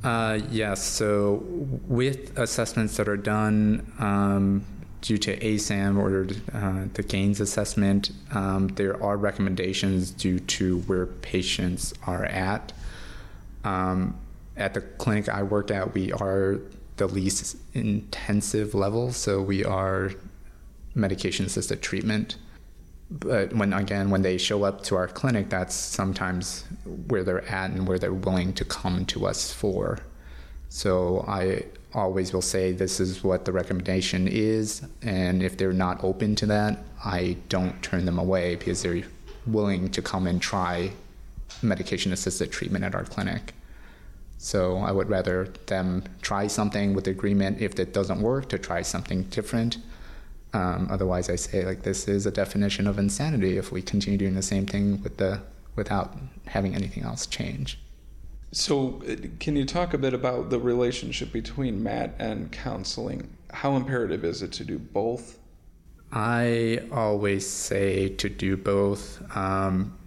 Uh, 0.03 0.41
yes. 0.51 0.83
So 0.83 1.45
with 1.87 2.37
assessments 2.39 2.97
that 2.97 3.09
are 3.09 3.17
done 3.17 3.93
um, 3.99 4.65
due 5.01 5.19
to 5.19 5.37
ASAM 5.39 5.97
or 5.99 6.27
uh, 6.57 6.87
the 6.95 7.03
GAINS 7.03 7.41
assessment, 7.41 8.11
um, 8.33 8.69
there 8.69 9.01
are 9.03 9.17
recommendations 9.17 10.11
due 10.11 10.41
to 10.41 10.81
where 10.81 11.07
patients 11.07 11.93
are 12.07 12.25
at. 12.25 12.73
Um, 13.65 14.19
at 14.57 14.75
the 14.75 14.81
clinic 14.81 15.29
I 15.29 15.43
work 15.43 15.71
at, 15.71 15.93
we 15.93 16.13
are 16.13 16.61
the 16.97 17.07
least 17.07 17.57
intensive 17.75 18.75
level, 18.75 19.13
so 19.13 19.41
we 19.41 19.65
are 19.65 20.13
medication 20.95 21.47
assisted 21.47 21.83
treatment. 21.83 22.37
But 23.11 23.53
when 23.53 23.73
again, 23.73 24.11
when 24.11 24.23
they 24.23 24.39
show 24.39 24.65
up 24.65 24.83
to 24.85 24.97
our 24.97 25.07
clinic, 25.07 25.49
that's 25.49 25.75
sometimes 25.75 26.65
where 27.07 27.23
they're 27.23 27.47
at 27.49 27.71
and 27.71 27.87
where 27.87 27.99
they're 27.99 28.13
willing 28.13 28.53
to 28.55 28.65
come 28.65 29.05
to 29.07 29.27
us 29.27 29.53
for. 29.53 30.01
So 30.69 31.25
I 31.29 31.67
always 31.95 32.33
will 32.33 32.43
say 32.43 32.73
this 32.73 32.99
is 32.99 33.23
what 33.23 33.45
the 33.45 33.53
recommendation 33.53 34.27
is, 34.27 34.83
and 35.03 35.43
if 35.43 35.57
they're 35.57 35.73
not 35.73 36.03
open 36.03 36.35
to 36.37 36.47
that, 36.47 36.79
I 37.05 37.37
don't 37.49 37.81
turn 37.83 38.05
them 38.07 38.19
away 38.19 38.57
because 38.57 38.83
they're 38.83 39.05
willing 39.47 39.91
to 39.93 40.03
come 40.03 40.27
and 40.27 40.43
try 40.43 40.91
medication 41.63 42.13
assisted 42.13 42.51
treatment 42.51 42.85
at 42.85 42.95
our 42.95 43.05
clinic. 43.05 43.55
So 44.39 44.79
I 44.79 44.93
would 44.93 45.09
rather 45.09 45.47
them 45.67 46.05
try 46.21 46.47
something 46.47 46.95
with 46.95 47.05
the 47.05 47.11
agreement 47.11 47.61
if 47.61 47.79
it 47.79 47.93
doesn't 47.93 48.21
work 48.21 48.49
to 48.51 48.59
try 48.59 48.83
something 48.83 49.25
different. 49.25 49.79
Um, 50.53 50.89
otherwise, 50.91 51.29
I 51.29 51.37
say 51.37 51.65
like 51.65 51.83
this 51.83 52.09
is 52.09 52.27
a 52.27 52.31
definition 52.31 52.87
of 52.87 52.99
insanity 52.99 53.57
if 53.57 53.73
we 53.73 53.83
continue 53.83 54.19
doing 54.19 54.35
the 54.35 54.43
same 54.43 54.67
thing 54.67 55.03
with 55.03 55.17
the 55.17 55.41
without 55.75 56.17
having 56.47 56.75
anything 56.75 57.03
else 57.03 57.27
change. 57.27 57.79
So, 58.53 59.03
uh, 59.07 59.17
can 59.39 59.57
you 59.57 59.67
talk 59.67 59.93
a 59.93 59.99
bit 59.99 60.15
about 60.15 60.49
the 60.49 60.59
relationship 60.59 61.33
between 61.33 61.83
MAT 61.83 62.15
and 62.19 62.51
counseling? 62.51 63.29
How 63.53 63.77
imperative 63.77 64.25
is 64.25 64.41
it 64.41 64.53
to 64.53 64.65
do 64.65 64.79
both? 64.79 65.39
I 66.13 66.83
always 66.93 67.47
say 67.47 68.09
to 68.11 68.29
do 68.29 68.57
both. 68.57 69.21
Um, 69.37 69.99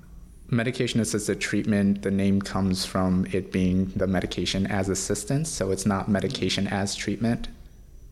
medication 0.51 0.99
assisted 0.99 1.39
treatment, 1.39 2.01
the 2.01 2.11
name 2.11 2.41
comes 2.41 2.85
from 2.85 3.25
it 3.31 3.51
being 3.51 3.85
the 3.95 4.07
medication 4.07 4.65
as 4.67 4.89
assistance, 4.89 5.49
so 5.49 5.71
it's 5.71 5.85
not 5.85 6.09
medication 6.09 6.67
as 6.67 6.95
treatment. 6.95 7.47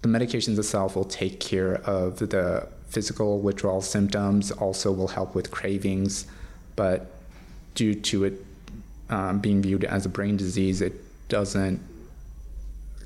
The 0.02 0.08
medications 0.08 0.58
itself 0.60 0.96
will 0.96 1.06
take 1.06 1.40
care 1.40 1.76
of 1.82 2.20
the 2.20 2.68
physical 2.88 3.40
withdrawal 3.40 3.82
symptoms, 3.82 4.52
also 4.52 4.92
will 4.92 5.08
help 5.08 5.36
with 5.36 5.52
cravings, 5.52 6.28
but 6.76 7.08
due 7.74 7.96
to 7.96 8.26
it 8.26 8.46
um, 9.10 9.40
being 9.40 9.62
viewed 9.62 9.84
as 9.84 10.06
a 10.06 10.10
brain 10.10 10.38
disease, 10.38 10.82
it 10.82 10.94
doesn't. 11.30 11.82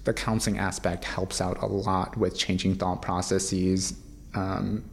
The 0.03 0.13
counseling 0.13 0.57
aspect 0.57 1.05
helps 1.05 1.39
out 1.39 1.61
a 1.61 1.67
lot 1.67 2.17
with 2.17 2.35
changing 2.37 2.75
thought 2.75 3.01
processes, 3.01 3.93
um, 4.33 4.83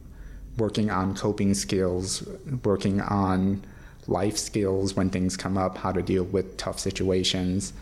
working 0.59 0.90
on 0.90 1.14
coping 1.14 1.54
skills, 1.54 2.28
working 2.62 3.00
on 3.00 3.64
life 4.09 4.37
skills 4.38 4.97
when 4.97 5.11
things 5.11 5.37
come 5.37 5.57
up, 5.57 5.79
how 5.79 5.93
to 5.93 6.03
deal 6.03 6.25
with 6.25 6.57
tough 6.57 6.81
situations. 6.81 7.73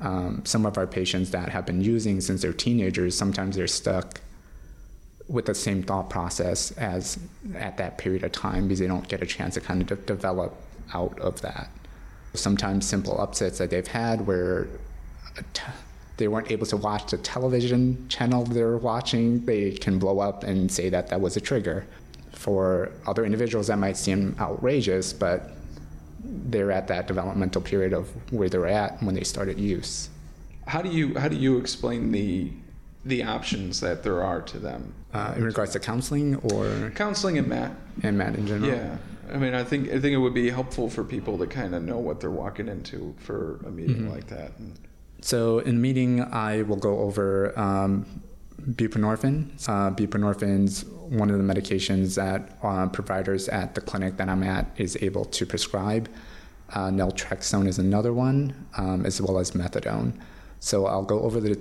Um, 0.00 0.42
some 0.44 0.66
of 0.66 0.76
our 0.76 0.86
patients 0.86 1.30
that 1.30 1.48
have 1.48 1.64
been 1.64 1.80
using 1.80 2.20
since 2.20 2.42
they're 2.42 2.52
teenagers, 2.52 3.16
sometimes 3.16 3.56
they're 3.56 3.66
stuck 3.66 4.20
with 5.28 5.46
the 5.46 5.54
same 5.54 5.82
thought 5.82 6.08
process 6.08 6.70
as 6.72 7.18
at 7.54 7.76
that 7.76 7.98
period 7.98 8.24
of 8.24 8.32
time 8.32 8.66
because 8.66 8.78
they 8.78 8.86
don't 8.86 9.08
get 9.08 9.22
a 9.22 9.26
chance 9.26 9.54
to 9.54 9.60
kind 9.60 9.82
of 9.82 9.88
de- 9.88 9.96
develop 10.14 10.54
out 10.94 11.18
of 11.20 11.40
that. 11.42 11.70
Sometimes 12.34 12.86
simple 12.86 13.20
upsets 13.20 13.58
that 13.58 13.70
they've 13.70 13.86
had 13.86 14.26
where 14.26 14.68
they 16.16 16.28
weren't 16.28 16.50
able 16.50 16.66
to 16.66 16.76
watch 16.76 17.10
the 17.10 17.18
television 17.18 18.08
channel 18.08 18.44
they're 18.44 18.76
watching, 18.76 19.44
they 19.44 19.72
can 19.72 19.98
blow 19.98 20.18
up 20.18 20.44
and 20.44 20.70
say 20.70 20.88
that 20.88 21.08
that 21.08 21.20
was 21.20 21.36
a 21.36 21.40
trigger. 21.40 21.86
For 22.32 22.90
other 23.06 23.24
individuals, 23.24 23.66
that 23.66 23.78
might 23.78 23.96
seem 23.96 24.34
outrageous, 24.38 25.12
but 25.12 25.57
they're 26.20 26.72
at 26.72 26.88
that 26.88 27.06
developmental 27.06 27.62
period 27.62 27.92
of 27.92 28.08
where 28.32 28.48
they're 28.48 28.66
at 28.66 29.02
when 29.02 29.14
they 29.14 29.24
started 29.24 29.58
use. 29.58 30.08
How 30.66 30.82
do 30.82 30.90
you 30.90 31.18
how 31.18 31.28
do 31.28 31.36
you 31.36 31.58
explain 31.58 32.12
the 32.12 32.50
the 33.04 33.22
options 33.22 33.80
that 33.80 34.02
there 34.02 34.22
are 34.22 34.42
to 34.42 34.58
them 34.58 34.94
uh, 35.14 35.34
in 35.36 35.44
regards 35.44 35.72
to 35.72 35.80
counseling 35.80 36.36
or 36.36 36.92
counseling 36.94 37.38
and 37.38 37.48
MAT 37.48 37.72
and 38.02 38.18
MAT 38.18 38.34
in 38.34 38.46
general? 38.46 38.70
Yeah, 38.70 38.98
I 39.32 39.36
mean, 39.36 39.54
I 39.54 39.64
think 39.64 39.88
I 39.88 39.98
think 40.00 40.12
it 40.12 40.18
would 40.18 40.34
be 40.34 40.50
helpful 40.50 40.90
for 40.90 41.04
people 41.04 41.38
to 41.38 41.46
kind 41.46 41.74
of 41.74 41.82
know 41.82 41.98
what 41.98 42.20
they're 42.20 42.30
walking 42.30 42.68
into 42.68 43.14
for 43.18 43.60
a 43.66 43.70
meeting 43.70 43.96
mm-hmm. 43.96 44.10
like 44.10 44.26
that. 44.28 44.52
So 45.20 45.58
in 45.60 45.80
meeting, 45.80 46.20
I 46.20 46.62
will 46.62 46.76
go 46.76 46.98
over 47.00 47.58
um, 47.58 48.06
buprenorphine. 48.70 49.48
Uh, 49.68 49.90
buprenorphine's 49.90 50.84
one 50.84 51.30
of 51.30 51.38
the 51.38 51.54
medications 51.54 52.14
that 52.16 52.58
uh, 52.62 52.86
providers 52.88 53.48
at 53.48 53.74
the 53.74 53.80
clinic 53.80 54.16
that 54.18 54.28
I'm 54.28 54.42
at 54.42 54.66
is 54.76 54.96
able 55.00 55.24
to 55.24 55.46
prescribe. 55.46 56.08
Uh, 56.70 56.88
naltrexone 56.88 57.66
is 57.66 57.78
another 57.78 58.12
one, 58.12 58.66
um, 58.76 59.06
as 59.06 59.22
well 59.22 59.38
as 59.38 59.52
methadone. 59.52 60.12
So 60.60 60.86
I'll 60.86 61.04
go 61.04 61.20
over 61.20 61.40
the 61.40 61.54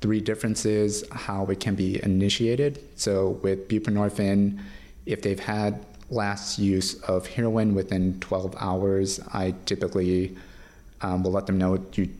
three 0.00 0.20
differences, 0.20 1.04
how 1.10 1.46
it 1.46 1.58
can 1.58 1.74
be 1.74 2.02
initiated. 2.04 2.78
So 2.96 3.30
with 3.42 3.68
buprenorphine, 3.68 4.60
if 5.06 5.22
they've 5.22 5.40
had 5.40 5.84
last 6.10 6.58
use 6.58 6.94
of 7.02 7.26
heroin 7.26 7.74
within 7.74 8.20
12 8.20 8.54
hours, 8.60 9.20
I 9.32 9.54
typically 9.64 10.36
um, 11.00 11.24
will 11.24 11.32
let 11.32 11.46
them 11.46 11.58
know 11.58 11.84
you 11.94 12.10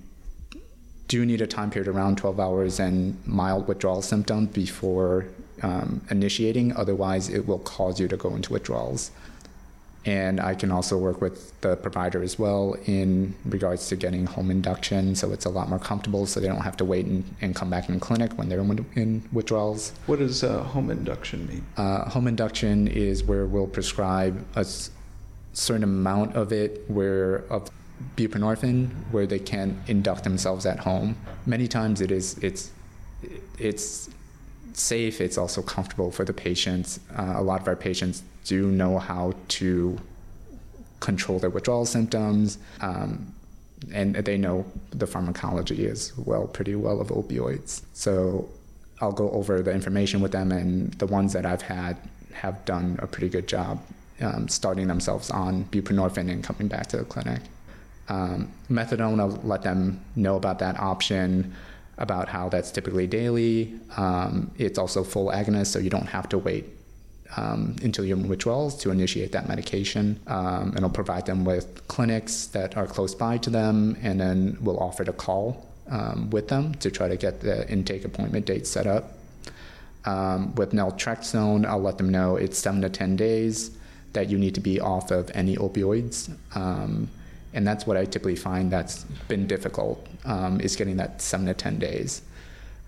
do 1.12 1.26
need 1.26 1.42
a 1.42 1.46
time 1.46 1.70
period 1.70 1.88
around 1.88 2.16
12 2.16 2.40
hours 2.40 2.80
and 2.80 3.14
mild 3.26 3.68
withdrawal 3.68 4.00
symptoms 4.00 4.48
before 4.48 5.26
um, 5.60 6.00
initiating. 6.08 6.74
Otherwise, 6.74 7.28
it 7.28 7.46
will 7.46 7.58
cause 7.58 8.00
you 8.00 8.08
to 8.08 8.16
go 8.16 8.34
into 8.34 8.50
withdrawals. 8.50 9.10
And 10.06 10.40
I 10.40 10.54
can 10.54 10.72
also 10.72 10.96
work 10.96 11.20
with 11.20 11.60
the 11.60 11.76
provider 11.76 12.22
as 12.22 12.38
well 12.38 12.76
in 12.86 13.34
regards 13.44 13.88
to 13.88 13.96
getting 13.96 14.24
home 14.24 14.50
induction, 14.50 15.14
so 15.14 15.32
it's 15.32 15.44
a 15.44 15.50
lot 15.50 15.68
more 15.68 15.78
comfortable, 15.78 16.24
so 16.24 16.40
they 16.40 16.48
don't 16.48 16.62
have 16.62 16.78
to 16.78 16.84
wait 16.86 17.04
and, 17.04 17.22
and 17.42 17.54
come 17.54 17.68
back 17.68 17.90
in 17.90 18.00
clinic 18.00 18.32
when 18.38 18.48
they're 18.48 18.60
in, 18.60 18.86
in 18.94 19.22
withdrawals. 19.32 19.92
What 20.06 20.18
does 20.18 20.42
uh, 20.42 20.62
home 20.62 20.90
induction 20.90 21.46
mean? 21.46 21.64
Uh, 21.76 22.08
home 22.08 22.26
induction 22.26 22.88
is 22.88 23.22
where 23.22 23.44
we'll 23.44 23.66
prescribe 23.66 24.42
a 24.56 24.64
certain 25.52 25.84
amount 25.84 26.36
of 26.36 26.52
it, 26.52 26.82
where 26.88 27.44
of 27.50 27.70
buprenorphine, 28.16 28.90
where 29.10 29.26
they 29.26 29.38
can 29.38 29.82
induct 29.86 30.24
themselves 30.24 30.66
at 30.66 30.80
home. 30.80 31.16
Many 31.46 31.68
times 31.68 32.00
it 32.00 32.10
is 32.10 32.38
it's 32.38 32.70
it's 33.58 34.10
safe. 34.72 35.20
It's 35.20 35.38
also 35.38 35.62
comfortable 35.62 36.10
for 36.10 36.24
the 36.24 36.32
patients. 36.32 37.00
Uh, 37.16 37.34
a 37.36 37.42
lot 37.42 37.60
of 37.60 37.68
our 37.68 37.76
patients 37.76 38.22
do 38.44 38.70
know 38.70 38.98
how 38.98 39.34
to 39.48 39.98
control 41.00 41.38
their 41.38 41.50
withdrawal 41.50 41.84
symptoms, 41.84 42.58
um, 42.80 43.32
and 43.92 44.14
they 44.14 44.38
know 44.38 44.64
the 44.90 45.06
pharmacology 45.06 45.86
as 45.86 46.12
well, 46.16 46.46
pretty 46.46 46.74
well 46.74 47.00
of 47.00 47.08
opioids. 47.08 47.82
So 47.92 48.48
I'll 49.00 49.12
go 49.12 49.30
over 49.30 49.62
the 49.62 49.72
information 49.72 50.20
with 50.20 50.32
them, 50.32 50.52
and 50.52 50.92
the 50.94 51.06
ones 51.06 51.32
that 51.32 51.44
I've 51.44 51.62
had 51.62 51.96
have 52.32 52.64
done 52.64 52.98
a 53.02 53.06
pretty 53.06 53.28
good 53.28 53.46
job 53.46 53.80
um, 54.20 54.48
starting 54.48 54.86
themselves 54.86 55.30
on 55.30 55.64
buprenorphine 55.66 56.30
and 56.30 56.42
coming 56.42 56.68
back 56.68 56.86
to 56.88 56.96
the 56.98 57.04
clinic. 57.04 57.42
Um, 58.08 58.50
methadone, 58.70 59.20
I'll 59.20 59.40
let 59.44 59.62
them 59.62 60.00
know 60.16 60.36
about 60.36 60.58
that 60.58 60.78
option 60.78 61.54
about 61.98 62.28
how 62.28 62.48
that's 62.48 62.70
typically 62.70 63.06
daily. 63.06 63.78
Um, 63.96 64.50
it's 64.58 64.78
also 64.78 65.04
full 65.04 65.28
agonist, 65.28 65.66
so 65.66 65.78
you 65.78 65.90
don't 65.90 66.08
have 66.08 66.28
to 66.30 66.38
wait 66.38 66.66
um, 67.36 67.76
until 67.82 68.04
you're 68.04 68.16
withdrawals 68.16 68.76
to 68.82 68.90
initiate 68.90 69.32
that 69.32 69.48
medication. 69.48 70.18
Um, 70.26 70.72
and 70.74 70.80
I'll 70.84 70.90
provide 70.90 71.26
them 71.26 71.44
with 71.44 71.86
clinics 71.88 72.46
that 72.48 72.76
are 72.76 72.86
close 72.86 73.14
by 73.14 73.38
to 73.38 73.50
them, 73.50 73.96
and 74.02 74.20
then 74.20 74.58
we'll 74.60 74.80
offer 74.80 75.04
to 75.04 75.12
call 75.12 75.66
um, 75.90 76.30
with 76.30 76.48
them 76.48 76.74
to 76.76 76.90
try 76.90 77.08
to 77.08 77.16
get 77.16 77.40
the 77.40 77.68
intake 77.70 78.04
appointment 78.04 78.46
date 78.46 78.66
set 78.66 78.86
up. 78.86 79.12
Um, 80.04 80.54
with 80.56 80.72
naltrexone, 80.72 81.64
I'll 81.64 81.80
let 81.80 81.98
them 81.98 82.08
know 82.08 82.36
it's 82.36 82.58
seven 82.58 82.82
to 82.82 82.88
10 82.88 83.16
days 83.16 83.70
that 84.14 84.28
you 84.28 84.36
need 84.36 84.54
to 84.54 84.60
be 84.60 84.80
off 84.80 85.10
of 85.10 85.30
any 85.34 85.56
opioids. 85.56 86.34
Um, 86.54 87.08
and 87.54 87.66
that's 87.66 87.86
what 87.86 87.96
I 87.96 88.04
typically 88.04 88.36
find 88.36 88.70
that's 88.70 89.04
been 89.28 89.46
difficult 89.46 90.06
um, 90.24 90.60
is 90.60 90.76
getting 90.76 90.96
that 90.96 91.20
seven 91.20 91.46
to 91.46 91.54
ten 91.54 91.78
days. 91.78 92.22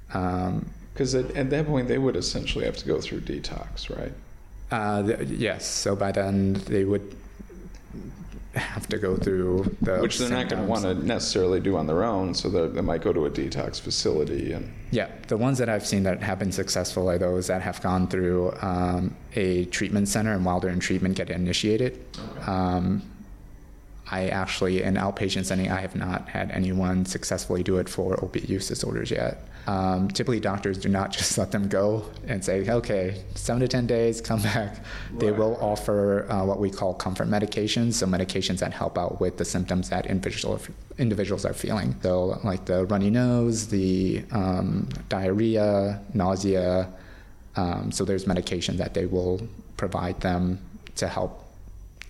Because 0.06 1.14
um, 1.14 1.25
at, 1.25 1.37
at, 1.37 1.50
that 1.50 1.66
point, 1.66 1.88
they 1.88 1.99
would 1.99 2.16
essentially 2.16 2.64
have 2.64 2.76
to 2.76 2.87
go 2.87 3.00
through 3.00 3.21
detox, 3.21 3.94
right? 3.97 4.12
Uh, 4.71 5.23
yes. 5.25 5.66
So 5.66 5.94
by 5.94 6.12
then, 6.12 6.54
they 6.54 6.85
would 6.85 7.14
have 8.54 8.88
to 8.88 8.99
go 8.99 9.16
through 9.16 9.76
the 9.83 9.99
which 9.99 10.18
they're 10.18 10.28
symptoms. 10.28 10.30
not 10.30 10.50
going 10.50 10.62
to 10.62 10.71
want 10.71 11.00
to 11.00 11.06
necessarily 11.06 11.61
do 11.61 11.76
on 11.76 11.87
their 11.87 12.04
own. 12.04 12.35
So 12.35 12.49
they 12.68 12.80
might 12.80 13.02
go 13.02 13.12
to 13.12 13.26
a 13.26 13.30
detox 13.30 13.80
facility 13.80 14.52
and 14.52 14.73
yeah, 14.90 15.09
the 15.26 15.37
ones 15.37 15.59
that 15.59 15.68
I've 15.68 15.87
seen 15.87 16.04
that 16.04 16.23
have 16.23 16.38
been 16.38 16.52
successful 16.52 17.11
are 17.11 17.18
those 17.18 17.49
that 17.49 17.62
have 17.62 17.83
gone 17.83 18.06
through 18.06 18.56
um, 18.62 19.16
a 19.35 19.64
treatment 19.66 20.09
center 20.09 20.33
and 20.33 20.44
while 20.44 20.61
they're 20.61 20.71
in 20.71 20.78
treatment 20.78 21.16
get 21.16 21.30
initiated. 21.30 22.00
Okay. 22.16 22.50
Um, 22.50 23.02
I 24.14 24.28
actually, 24.28 24.80
in 24.85 24.94
outpatient 24.94 25.44
setting, 25.47 25.73
I 25.73 25.80
have 25.80 25.97
not 25.97 26.28
had 26.28 26.52
anyone 26.52 27.04
successfully 27.04 27.64
do 27.64 27.78
it 27.78 27.88
for 27.88 28.23
opiate 28.25 28.49
use 28.49 28.68
disorders 28.68 29.11
yet. 29.11 29.38
Um, 29.66 30.06
typically, 30.06 30.38
doctors 30.38 30.78
do 30.78 30.88
not 30.88 31.11
just 31.18 31.37
let 31.37 31.50
them 31.50 31.66
go 31.68 32.09
and 32.28 32.44
say, 32.44 32.71
okay, 32.71 33.25
seven 33.35 33.61
to 33.62 33.66
10 33.66 33.88
days, 33.88 34.21
come 34.21 34.40
back. 34.40 34.71
Right. 34.76 35.21
They 35.21 35.33
will 35.33 35.56
offer 35.61 36.30
uh, 36.30 36.44
what 36.44 36.61
we 36.61 36.71
call 36.71 36.94
comfort 36.94 37.28
medications, 37.28 37.94
so 37.94 38.06
medications 38.06 38.61
that 38.61 38.73
help 38.73 38.97
out 38.97 39.21
with 39.21 39.37
the 39.37 39.44
symptoms 39.44 39.90
that 39.90 40.06
individual, 40.06 40.61
individuals 40.97 41.44
are 41.44 41.54
feeling. 41.54 41.97
So, 42.02 42.38
like 42.44 42.66
the 42.66 42.87
runny 42.87 43.11
nose, 43.11 43.66
the 43.66 44.23
um, 44.30 44.88
diarrhea, 45.09 46.00
nausea. 46.12 46.88
Um, 47.56 47.90
so, 47.90 48.04
there's 48.04 48.28
medication 48.28 48.76
that 48.76 48.94
they 48.94 49.06
will 49.06 49.40
provide 49.76 50.21
them 50.21 50.61
to 50.97 51.09
help 51.09 51.43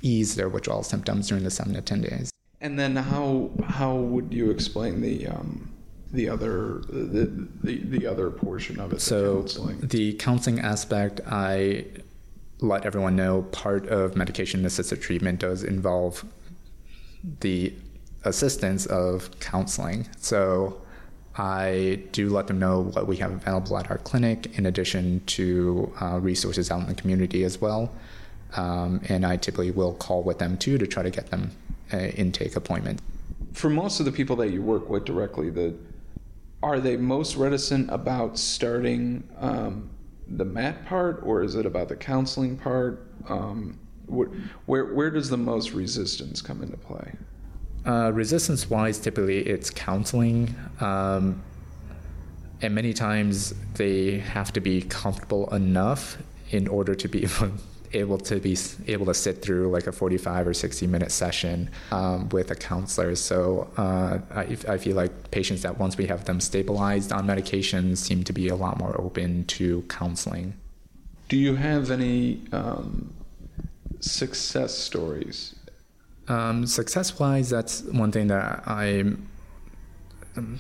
ease 0.05 0.37
their 0.37 0.49
withdrawal 0.49 0.83
symptoms 0.83 1.29
during 1.29 1.45
the 1.45 1.51
seven 1.51 1.75
to 1.75 1.81
ten 1.81 2.03
days. 2.03 2.31
And 2.61 2.79
then 2.79 2.97
how 2.97 3.51
how 3.67 3.97
would 3.97 4.33
you 4.33 4.51
explain 4.51 5.01
the 5.01 5.27
um, 5.27 5.73
the 6.13 6.29
other 6.29 6.83
the, 6.89 7.49
the, 7.63 7.79
the 7.79 8.07
other 8.07 8.31
portion 8.31 8.79
of 8.79 8.93
it? 8.93 9.01
So 9.01 9.21
the 9.23 9.41
counseling? 9.41 9.81
the 9.81 10.13
counseling 10.15 10.61
aspect, 10.61 11.21
I 11.27 11.87
let 12.61 12.87
everyone 12.87 13.17
know 13.17 13.43
part 13.43 13.87
of 13.89 14.17
medication 14.17 14.65
assisted 14.65 15.03
treatment 15.03 15.41
does 15.41 15.65
involve 15.65 16.25
the 17.41 17.75
assistance 18.25 18.87
of 18.87 19.29
counseling. 19.41 20.09
So 20.19 20.81
I 21.37 22.01
do 22.13 22.31
let 22.31 22.47
them 22.47 22.59
know 22.59 22.83
what 22.83 23.07
we 23.07 23.17
have 23.17 23.33
available 23.33 23.77
at 23.77 23.91
our 23.91 23.99
clinic, 23.99 24.57
in 24.57 24.67
addition 24.67 25.21
to 25.27 25.93
uh, 26.01 26.21
resources 26.21 26.71
out 26.71 26.81
in 26.81 26.87
the 26.87 26.95
community 26.95 27.45
as 27.45 27.61
well. 27.61 27.93
Um, 28.57 29.01
and 29.09 29.27
I 29.27 29.37
typically 29.37 29.71
will 29.71 29.95
call 29.95 30.23
with 30.23 30.39
them 30.39 30.57
too 30.57 30.79
to 30.79 30.87
try 30.87 31.03
to 31.03 31.11
get 31.11 31.31
them 31.31 31.51
an 31.91 32.11
intake 32.11 32.57
appointment. 32.57 33.01
For 33.53 33.69
most 33.69 34.01
of 34.01 34.07
the 34.07 34.13
people 34.13 34.37
that 34.37 34.51
you 34.51 34.63
work 34.63 34.89
with 34.89 35.05
directly, 35.05 35.51
the 35.51 35.75
are 36.63 36.81
they 36.81 36.97
most 36.97 37.37
reticent 37.37 37.91
about 37.91 38.39
starting 38.39 39.23
um, 39.39 39.91
the 40.29 40.47
MAT 40.47 40.87
part, 40.87 41.21
or 41.23 41.43
is 41.43 41.57
it 41.57 41.67
about 41.67 41.89
the 41.89 41.97
counseling 41.97 42.57
part? 42.57 43.07
Um, 43.29 43.79
where, 44.07 44.29
where 44.67 44.95
where 44.95 45.11
does 45.11 45.29
the 45.29 45.37
most 45.37 45.73
resistance 45.73 46.41
come 46.41 46.63
into 46.63 46.77
play? 46.77 47.13
Uh, 47.87 48.11
resistance 48.15 48.71
wise, 48.71 48.99
typically 48.99 49.41
it's 49.41 49.71
counseling. 49.71 50.55
Um, 50.81 51.43
and 52.63 52.75
many 52.75 52.95
times 52.95 53.53
they 53.75 54.19
have 54.19 54.53
to 54.55 54.61
be 54.61 54.83
comfortable 54.83 55.53
enough 55.55 56.17
in 56.51 56.67
order 56.67 56.95
to 56.95 57.09
be 57.09 57.27
able, 57.95 58.19
to 58.19 58.41
be 58.41 58.57
able 58.87 59.07
to 59.07 59.15
sit 59.15 59.43
through 59.43 59.71
like 59.71 59.87
a 59.87 59.93
45 59.93 60.49
or 60.49 60.55
60 60.55 60.87
minute 60.87 61.13
session 61.13 61.71
um, 61.91 62.29
with 62.31 62.51
a 62.51 62.55
counselor. 62.55 63.15
So 63.15 63.71
uh, 63.77 64.19
I, 64.31 64.57
I 64.69 64.79
feel 64.79 64.97
like 64.97 65.31
patients 65.31 65.63
that 65.63 65.79
once 65.79 65.97
we 65.97 66.07
have 66.07 66.25
them 66.25 66.41
stabilized 66.41 67.13
on 67.13 67.27
medications 67.27 67.99
seem 67.99 68.25
to 68.25 68.33
be 68.33 68.49
a 68.49 68.57
lot 68.57 68.79
more 68.79 69.01
open 69.01 69.45
to 69.47 69.83
counseling. 69.83 70.55
Do 71.29 71.39
you 71.39 71.57
have 71.57 71.91
any 71.91 72.43
um, 72.53 73.15
success 74.01 74.77
stories 74.77 75.55
um, 76.29 76.67
success 76.67 77.19
wise, 77.19 77.51
that's 77.51 77.83
one 77.83 78.13
thing 78.13 78.29
that 78.29 78.63
I. 78.67 79.01
Um, 80.37 80.59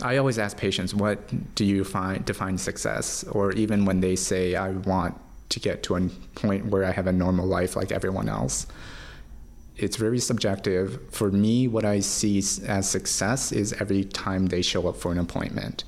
I 0.00 0.18
always 0.18 0.38
ask 0.38 0.56
patients, 0.56 0.94
what 0.94 1.18
do 1.56 1.64
you 1.64 1.82
find 1.82 2.24
define 2.24 2.56
success? 2.56 3.24
Or 3.24 3.50
even 3.52 3.84
when 3.84 3.98
they 3.98 4.14
say, 4.14 4.54
I 4.54 4.70
want 4.70 5.16
to 5.48 5.60
get 5.60 5.82
to 5.84 5.96
a 5.96 6.08
point 6.34 6.66
where 6.66 6.84
I 6.84 6.90
have 6.90 7.06
a 7.06 7.12
normal 7.12 7.46
life 7.46 7.76
like 7.76 7.92
everyone 7.92 8.28
else. 8.28 8.66
It's 9.76 9.96
very 9.96 10.18
subjective. 10.18 11.00
For 11.10 11.30
me, 11.30 11.68
what 11.68 11.84
I 11.84 12.00
see 12.00 12.38
as 12.66 12.90
success 12.90 13.52
is 13.52 13.72
every 13.74 14.04
time 14.04 14.46
they 14.46 14.62
show 14.62 14.88
up 14.88 14.96
for 14.96 15.12
an 15.12 15.18
appointment. 15.18 15.84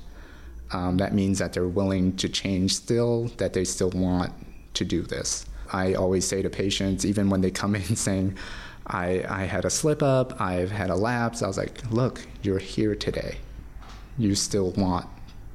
Um, 0.71 0.97
that 0.97 1.13
means 1.13 1.39
that 1.39 1.51
they're 1.53 1.67
willing 1.67 2.15
to 2.15 2.29
change 2.29 2.75
still, 2.75 3.25
that 3.37 3.53
they 3.53 3.65
still 3.65 3.89
want 3.89 4.31
to 4.75 4.85
do 4.85 5.01
this. 5.01 5.45
I 5.73 5.93
always 5.93 6.25
say 6.25 6.41
to 6.41 6.49
patients, 6.49 7.05
even 7.05 7.29
when 7.29 7.41
they 7.41 7.51
come 7.51 7.75
in 7.75 7.95
saying, 7.95 8.37
I, 8.87 9.23
I 9.27 9.43
had 9.43 9.65
a 9.65 9.69
slip 9.69 10.01
up, 10.01 10.39
I've 10.41 10.71
had 10.71 10.89
a 10.89 10.95
lapse. 10.95 11.41
I 11.41 11.47
was 11.47 11.57
like, 11.57 11.91
look, 11.91 12.25
you're 12.41 12.59
here 12.59 12.95
today. 12.95 13.37
You 14.17 14.35
still 14.35 14.71
want 14.71 15.07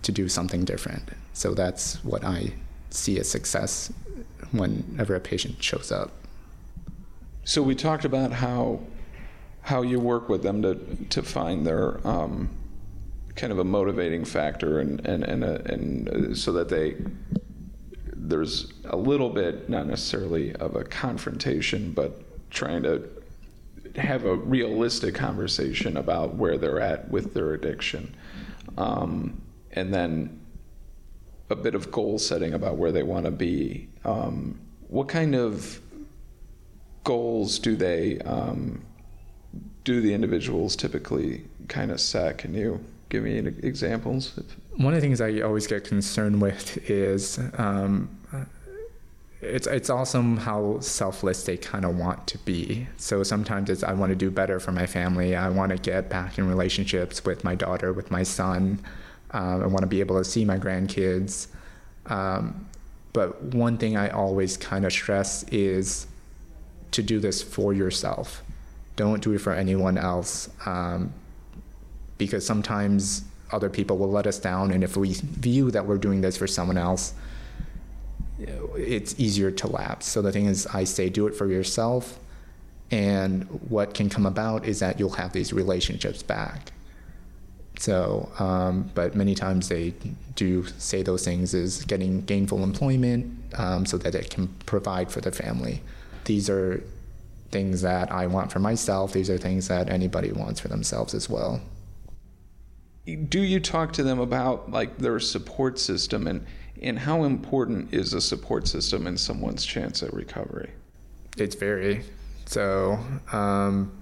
to 0.02 0.12
do 0.12 0.28
something 0.28 0.64
different. 0.64 1.10
So 1.32 1.54
that's 1.54 2.02
what 2.04 2.24
I 2.24 2.52
see 2.90 3.18
a 3.18 3.24
success 3.24 3.92
whenever 4.52 5.14
a 5.14 5.20
patient 5.20 5.62
shows 5.62 5.90
up. 5.90 6.12
So 7.44 7.62
we 7.62 7.74
talked 7.74 8.04
about 8.04 8.32
how 8.32 8.80
how 9.62 9.82
you 9.82 9.98
work 9.98 10.28
with 10.28 10.42
them 10.42 10.62
to 10.62 10.74
to 11.10 11.22
find 11.22 11.66
their 11.66 12.06
um, 12.06 12.48
kind 13.34 13.52
of 13.52 13.58
a 13.58 13.64
motivating 13.64 14.24
factor 14.24 14.80
and 14.80 15.04
and 15.06 15.24
and, 15.24 15.44
a, 15.44 15.72
and 15.72 16.08
uh, 16.08 16.34
so 16.34 16.52
that 16.52 16.68
they 16.68 16.96
there's 18.14 18.72
a 18.86 18.96
little 18.96 19.30
bit 19.30 19.68
not 19.68 19.86
necessarily 19.86 20.54
of 20.56 20.74
a 20.74 20.82
confrontation 20.82 21.92
but 21.92 22.22
trying 22.50 22.82
to 22.82 23.08
have 23.96 24.24
a 24.24 24.34
realistic 24.34 25.14
conversation 25.14 25.96
about 25.96 26.34
where 26.34 26.58
they're 26.58 26.80
at 26.80 27.10
with 27.10 27.34
their 27.34 27.54
addiction. 27.54 28.14
Um, 28.76 29.40
and 29.72 29.92
then 29.92 30.40
a 31.50 31.56
bit 31.56 31.74
of 31.74 31.90
goal 31.90 32.18
setting 32.18 32.54
about 32.54 32.76
where 32.76 32.92
they 32.92 33.02
want 33.02 33.24
to 33.24 33.30
be. 33.30 33.88
Um, 34.04 34.60
what 34.88 35.08
kind 35.08 35.34
of 35.34 35.80
goals 37.04 37.58
do 37.58 37.76
they 37.76 38.18
um, 38.20 38.84
do 39.84 40.00
the 40.00 40.12
individuals 40.12 40.76
typically 40.76 41.44
kind 41.68 41.90
of 41.90 42.00
set? 42.00 42.38
Can 42.38 42.54
you 42.54 42.84
give 43.08 43.22
me 43.22 43.38
examples? 43.38 44.38
One 44.76 44.92
of 44.92 45.00
the 45.00 45.06
things 45.06 45.20
I 45.20 45.40
always 45.40 45.66
get 45.66 45.84
concerned 45.84 46.42
with 46.42 46.90
is 46.90 47.38
um, 47.56 48.10
it's 49.40 49.66
it's 49.66 49.90
awesome 49.90 50.38
how 50.38 50.80
selfless 50.80 51.44
they 51.44 51.56
kind 51.56 51.84
of 51.84 51.96
want 51.96 52.26
to 52.28 52.38
be. 52.38 52.86
So 52.96 53.22
sometimes 53.22 53.70
it's 53.70 53.82
I 53.82 53.92
want 53.92 54.10
to 54.10 54.16
do 54.16 54.30
better 54.30 54.58
for 54.60 54.72
my 54.72 54.86
family. 54.86 55.36
I 55.36 55.48
want 55.48 55.72
to 55.72 55.78
get 55.78 56.08
back 56.08 56.38
in 56.38 56.48
relationships 56.48 57.24
with 57.24 57.44
my 57.44 57.54
daughter, 57.54 57.92
with 57.92 58.10
my 58.10 58.22
son. 58.22 58.80
Um, 59.32 59.62
I 59.62 59.66
want 59.66 59.80
to 59.80 59.86
be 59.86 60.00
able 60.00 60.18
to 60.18 60.24
see 60.24 60.44
my 60.44 60.58
grandkids. 60.58 61.48
Um, 62.06 62.66
but 63.12 63.42
one 63.42 63.78
thing 63.78 63.96
I 63.96 64.10
always 64.10 64.56
kind 64.56 64.84
of 64.84 64.92
stress 64.92 65.42
is 65.44 66.06
to 66.92 67.02
do 67.02 67.18
this 67.18 67.42
for 67.42 67.72
yourself. 67.72 68.42
Don't 68.96 69.22
do 69.22 69.32
it 69.32 69.38
for 69.38 69.52
anyone 69.52 69.98
else, 69.98 70.48
um, 70.64 71.12
because 72.18 72.46
sometimes 72.46 73.24
other 73.52 73.68
people 73.68 73.98
will 73.98 74.10
let 74.10 74.26
us 74.26 74.38
down, 74.38 74.70
and 74.70 74.82
if 74.82 74.96
we 74.96 75.12
view 75.12 75.70
that 75.70 75.86
we're 75.86 75.98
doing 75.98 76.20
this 76.20 76.36
for 76.36 76.46
someone 76.46 76.78
else 76.78 77.14
it's 78.38 79.18
easier 79.18 79.50
to 79.50 79.66
lapse. 79.66 80.06
So 80.06 80.22
the 80.22 80.32
thing 80.32 80.46
is, 80.46 80.66
I 80.66 80.84
say 80.84 81.08
do 81.08 81.26
it 81.26 81.34
for 81.34 81.46
yourself. 81.46 82.18
And 82.90 83.44
what 83.68 83.94
can 83.94 84.08
come 84.08 84.26
about 84.26 84.66
is 84.66 84.80
that 84.80 84.98
you'll 84.98 85.10
have 85.10 85.32
these 85.32 85.52
relationships 85.52 86.22
back. 86.22 86.72
So, 87.78 88.30
um, 88.38 88.90
but 88.94 89.14
many 89.14 89.34
times 89.34 89.68
they 89.68 89.94
do 90.34 90.66
say 90.78 91.02
those 91.02 91.24
things 91.24 91.54
is 91.54 91.84
getting 91.84 92.22
gainful 92.22 92.62
employment 92.62 93.54
um, 93.58 93.84
so 93.86 93.98
that 93.98 94.14
it 94.14 94.30
can 94.30 94.48
provide 94.66 95.10
for 95.10 95.20
their 95.20 95.32
family. 95.32 95.82
These 96.24 96.48
are 96.48 96.82
things 97.50 97.82
that 97.82 98.10
I 98.10 98.26
want 98.26 98.50
for 98.50 98.58
myself. 98.58 99.12
These 99.12 99.30
are 99.30 99.38
things 99.38 99.68
that 99.68 99.90
anybody 99.90 100.32
wants 100.32 100.60
for 100.60 100.68
themselves 100.68 101.14
as 101.14 101.28
well. 101.28 101.60
Do 103.28 103.40
you 103.40 103.60
talk 103.60 103.92
to 103.94 104.02
them 104.02 104.18
about 104.18 104.70
like 104.70 104.98
their 104.98 105.20
support 105.20 105.78
system 105.78 106.26
and 106.26 106.44
and 106.82 106.98
how 106.98 107.24
important 107.24 107.94
is 107.94 108.12
a 108.12 108.20
support 108.20 108.68
system 108.68 109.06
in 109.06 109.16
someone's 109.16 109.64
chance 109.64 110.02
at 110.02 110.12
recovery? 110.12 110.70
It's 111.38 111.54
very. 111.54 112.02
So, 112.46 112.98
um, 113.32 113.92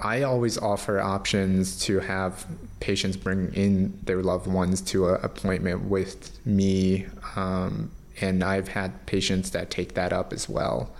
I 0.00 0.22
always 0.22 0.56
offer 0.56 1.00
options 1.00 1.80
to 1.86 1.98
have 2.00 2.46
patients 2.80 3.16
bring 3.16 3.52
in 3.54 3.98
their 4.04 4.22
loved 4.22 4.46
ones 4.46 4.80
to 4.82 5.08
an 5.08 5.20
appointment 5.24 5.84
with 5.84 6.38
me. 6.46 7.06
Um, 7.34 7.90
and 8.20 8.42
I've 8.44 8.68
had 8.68 9.06
patients 9.06 9.50
that 9.50 9.70
take 9.70 9.94
that 9.94 10.12
up 10.12 10.32
as 10.32 10.48
well. 10.48 10.90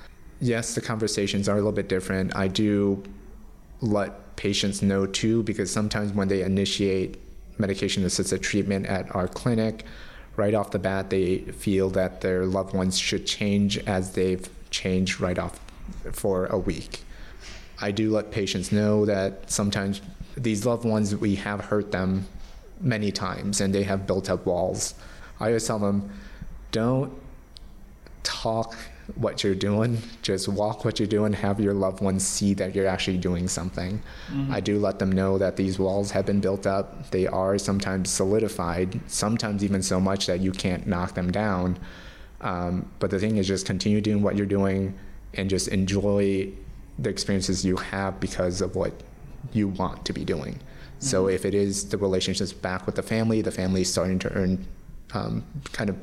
Yes, 0.41 0.75
the 0.75 0.81
conversations 0.81 1.49
are 1.49 1.53
a 1.53 1.57
little 1.57 1.73
bit 1.73 1.89
different. 1.89 2.35
I 2.37 2.49
do 2.49 3.03
let 3.81 4.37
patients 4.37 4.83
know 4.83 5.07
too, 5.07 5.43
because 5.43 5.71
sometimes 5.71 6.13
when 6.13 6.29
they 6.29 6.43
initiate 6.43 7.19
medication 7.59 8.05
assisted 8.05 8.43
treatment 8.43 8.87
at 8.87 9.15
our 9.15 9.29
clinic, 9.29 9.85
right 10.37 10.55
off 10.55 10.71
the 10.71 10.79
bat 10.79 11.11
they 11.11 11.39
feel 11.39 11.91
that 11.91 12.21
their 12.21 12.47
loved 12.47 12.75
ones 12.75 12.99
should 12.99 13.27
change 13.27 13.79
as 13.79 14.13
they've 14.13 14.49
changed 14.71 15.21
right 15.21 15.39
off 15.39 15.59
for 16.13 16.47
a 16.47 16.59
week. 16.59 17.03
I 17.81 17.91
do 17.91 18.11
let 18.11 18.31
patients 18.31 18.73
know 18.73 19.05
that 19.07 19.51
sometimes 19.51 20.01
these 20.37 20.67
loved 20.67 20.85
ones, 20.85 21.15
we 21.15 21.37
have 21.37 21.61
hurt 21.61 21.93
them 21.93 22.27
many 22.81 23.11
times 23.11 23.61
and 23.61 23.75
they 23.75 23.83
have 23.83 24.07
built 24.07 24.31
up 24.31 24.47
walls. 24.47 24.95
I 25.41 25.47
always 25.49 25.67
tell 25.67 25.79
them, 25.79 26.11
don't 26.73 27.13
talk 28.23 28.77
what 29.15 29.43
you're 29.43 29.55
doing. 29.55 29.99
Just 30.23 30.49
walk 30.49 30.85
what 30.85 30.99
you're 30.99 31.09
doing. 31.09 31.33
Have 31.33 31.61
your 31.61 31.73
loved 31.73 32.03
ones 32.03 32.27
see 32.27 32.55
that 32.55 32.75
you're 32.75 32.87
actually 32.87 33.19
doing 33.19 33.49
something. 33.49 34.03
Mm-hmm. 34.31 34.53
I 34.53 34.61
do 34.61 34.79
let 34.79 34.99
them 34.99 35.11
know 35.11 35.39
that 35.39 35.57
these 35.57 35.79
walls 35.79 36.11
have 36.11 36.27
been 36.27 36.41
built 36.41 36.67
up. 36.67 37.11
They 37.11 37.27
are 37.27 37.59
sometimes 37.59 38.11
solidified, 38.11 39.01
sometimes 39.07 39.65
even 39.65 39.83
so 39.83 39.99
much 39.99 40.27
that 40.27 40.41
you 40.41 40.53
can't 40.53 40.87
knock 40.87 41.15
them 41.15 41.31
down. 41.31 41.79
Um, 42.41 42.91
but 42.99 43.11
the 43.11 43.19
thing 43.19 43.37
is, 43.39 43.49
just 43.49 43.67
continue 43.67 44.01
doing 44.01 44.23
what 44.23 44.37
you're 44.37 44.47
doing 44.47 44.97
and 45.35 45.49
just 45.49 45.69
enjoy 45.69 46.53
the 46.99 47.11
experiences 47.11 47.65
you 47.65 47.77
have 47.77 48.19
because 48.21 48.61
of 48.61 48.77
what 48.77 48.93
you 49.53 49.69
want 49.69 50.05
to 50.05 50.13
be 50.13 50.25
doing. 50.25 50.55
Mm-hmm. 50.55 50.99
So 50.99 51.29
if 51.29 51.45
it 51.45 51.55
is 51.55 51.89
the 51.89 51.99
relationships 51.99 52.53
back 52.53 52.87
with 52.87 52.97
the 52.97 53.03
family, 53.03 53.43
the 53.43 53.53
family 53.53 53.83
is 53.83 53.93
starting 53.93 54.19
to 54.21 54.33
earn, 54.33 54.67
um, 55.15 55.45
kind 55.73 55.91
of 55.91 55.97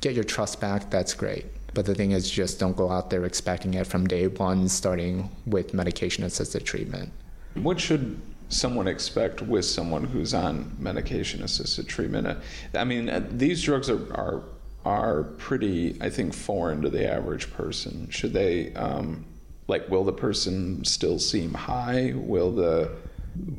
get 0.00 0.14
your 0.14 0.24
trust 0.24 0.60
back, 0.60 0.90
that's 0.90 1.14
great. 1.14 1.46
But 1.74 1.84
the 1.86 1.94
thing 1.94 2.12
is, 2.12 2.30
just 2.30 2.58
don't 2.58 2.76
go 2.76 2.90
out 2.90 3.10
there 3.10 3.24
expecting 3.24 3.74
it 3.74 3.86
from 3.86 4.06
day 4.06 4.26
one, 4.26 4.68
starting 4.68 5.30
with 5.46 5.74
medication 5.74 6.24
assisted 6.24 6.64
treatment. 6.64 7.12
What 7.54 7.78
should 7.78 8.20
someone 8.48 8.88
expect 8.88 9.42
with 9.42 9.64
someone 9.64 10.04
who's 10.04 10.32
on 10.32 10.74
medication 10.78 11.42
assisted 11.42 11.86
treatment? 11.86 12.38
I 12.74 12.84
mean, 12.84 13.08
uh, 13.08 13.26
these 13.30 13.62
drugs 13.62 13.90
are, 13.90 14.14
are, 14.14 14.42
are 14.84 15.24
pretty, 15.36 15.96
I 16.00 16.08
think, 16.08 16.32
foreign 16.32 16.80
to 16.82 16.88
the 16.88 17.10
average 17.10 17.52
person. 17.52 18.08
Should 18.10 18.32
they, 18.32 18.72
um, 18.74 19.26
like, 19.68 19.88
will 19.88 20.04
the 20.04 20.12
person 20.12 20.84
still 20.84 21.18
seem 21.18 21.54
high? 21.54 22.12
Will 22.16 22.50
the 22.50 22.90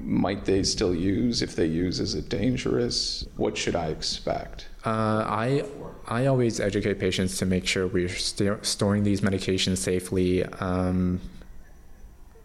might 0.02 0.44
they 0.44 0.64
still 0.64 0.94
use? 0.94 1.42
If 1.42 1.56
they 1.56 1.68
use, 1.68 2.00
is 2.00 2.16
it 2.16 2.28
dangerous? 2.28 3.26
What 3.38 3.58
should 3.58 3.76
I 3.76 3.88
expect? 3.88 4.68
Uh, 4.86 5.24
I 5.26 5.64
I 6.08 6.26
always 6.26 6.60
educate 6.60 7.00
patients 7.00 7.38
to 7.38 7.46
make 7.46 7.66
sure 7.66 7.88
we're 7.88 8.10
st- 8.10 8.66
storing 8.66 9.04
these 9.04 9.22
medications 9.22 9.78
safely. 9.78 10.44
Um, 10.44 11.22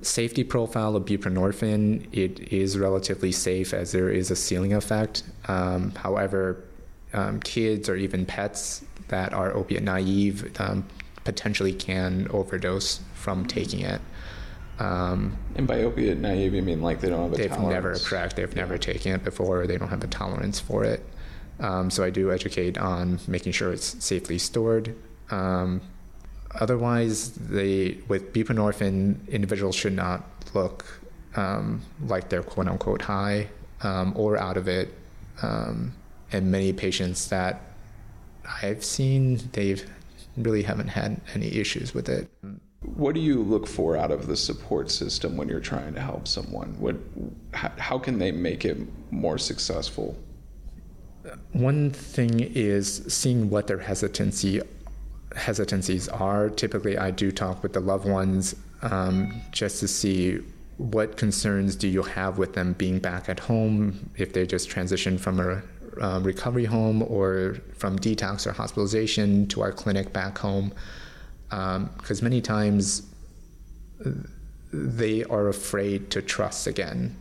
safety 0.03 0.44
profile 0.44 0.96
of 0.96 1.07
buprenorphine 1.07 2.07
it 2.12 2.53
is 2.53 2.77
relatively 2.77 3.33
safe 3.33 3.72
as 3.72 3.92
there 3.92 4.11
is 4.11 4.31
a 4.31 4.37
ceiling 4.37 4.74
effect. 4.74 5.22
Um, 5.48 5.92
however, 5.92 6.62
um, 7.14 7.40
kids 7.40 7.88
or 7.88 7.96
even 7.96 8.27
pets 8.27 8.85
that 9.09 9.33
are 9.33 9.55
opiate 9.57 9.83
naive 9.83 10.53
um, 10.61 10.85
potentially 11.24 11.72
can 11.72 12.29
overdose 12.31 13.00
from 13.24 13.46
taking 13.46 13.80
it. 13.80 14.02
Um, 14.78 15.38
and 15.56 15.66
by 15.66 15.82
opiate 15.82 16.18
naive, 16.18 16.54
you 16.54 16.60
mean 16.60 16.82
like 16.82 17.00
they 17.00 17.08
don't 17.08 17.22
have 17.22 17.32
a 17.32 17.37
they've 17.37 17.48
tolerance? 17.48 17.72
never 17.72 17.98
correct. 17.98 18.37
They've 18.37 18.54
yeah. 18.54 18.62
never 18.62 18.76
taken 18.76 19.12
it 19.12 19.24
before. 19.24 19.66
They 19.66 19.78
don't 19.78 19.88
have 19.88 20.04
a 20.04 20.08
tolerance 20.08 20.60
for 20.60 20.84
it. 20.84 21.02
Um, 21.58 21.90
so 21.90 22.04
I 22.04 22.10
do 22.10 22.30
educate 22.30 22.76
on 22.76 23.18
making 23.26 23.52
sure 23.52 23.72
it's 23.72 24.04
safely 24.04 24.38
stored. 24.38 24.94
Um, 25.30 25.80
otherwise, 26.60 27.30
they 27.32 27.98
with 28.08 28.32
buprenorphine, 28.34 29.26
individuals 29.28 29.74
should 29.74 29.94
not 29.94 30.22
look 30.52 30.84
um, 31.34 31.80
like 32.06 32.28
they're 32.28 32.42
quote 32.42 32.68
unquote 32.68 33.02
high 33.02 33.48
um, 33.82 34.12
or 34.16 34.37
out 34.37 34.58
of 34.58 34.68
it. 34.68 34.92
Um, 35.40 35.94
and 36.30 36.50
many 36.50 36.72
patients 36.72 37.28
that 37.28 37.62
I've 38.62 38.84
seen, 38.84 39.40
they've 39.52 39.88
really 40.37 40.64
haven't 40.64 40.88
had 40.88 41.20
any 41.34 41.54
issues 41.56 41.94
with 41.94 42.08
it. 42.08 42.28
What 42.96 43.14
do 43.14 43.20
you 43.20 43.42
look 43.42 43.66
for 43.66 43.96
out 43.96 44.11
of 44.11 44.26
the 44.26 44.37
support 44.37 44.90
system 44.90 45.37
when 45.37 45.48
you're 45.48 45.61
trying 45.61 45.94
to 45.94 46.00
help 46.00 46.28
someone? 46.28 46.76
What, 46.78 46.96
how, 47.52 47.72
how 47.76 47.98
can 47.98 48.18
they 48.18 48.30
make 48.30 48.64
it 48.64 48.78
more 49.11 49.38
successful? 49.38 50.16
One 51.52 51.90
thing 51.90 52.40
is 52.40 53.04
seeing 53.09 53.50
what 53.50 53.66
their 53.66 53.78
hesitancy 53.78 54.61
hesitancies 55.35 56.09
are. 56.09 56.48
Typically, 56.48 56.96
I 56.96 57.11
do 57.11 57.33
talk 57.33 57.62
with 57.62 57.72
the 57.72 57.80
loved 57.80 58.09
ones 58.09 58.54
um, 58.83 59.40
just 59.50 59.80
to 59.80 59.88
see 59.88 60.38
what 60.76 61.16
concerns 61.16 61.76
do 61.76 61.88
you 61.88 62.02
have 62.02 62.38
with 62.38 62.54
them 62.54 62.72
being 62.74 62.98
back 62.98 63.28
at 63.28 63.40
home 63.40 64.11
if 64.16 64.33
they 64.33 64.46
just 64.46 64.68
transitioned 64.68 65.20
from 65.20 65.40
a 65.40 65.62
uh, 66.00 66.20
recovery 66.20 66.64
home 66.64 67.02
or 67.02 67.57
from 67.76 67.98
detox 67.98 68.46
or 68.46 68.52
hospitalization 68.52 69.46
to 69.48 69.61
our 69.61 69.72
clinic 69.72 70.12
back 70.12 70.38
home. 70.38 70.72
Because 71.48 72.20
um, 72.20 72.24
many 72.24 72.40
times 72.40 73.02
they 74.72 75.24
are 75.24 75.48
afraid 75.48 76.11
to 76.11 76.22
trust 76.22 76.66
again. 76.66 77.16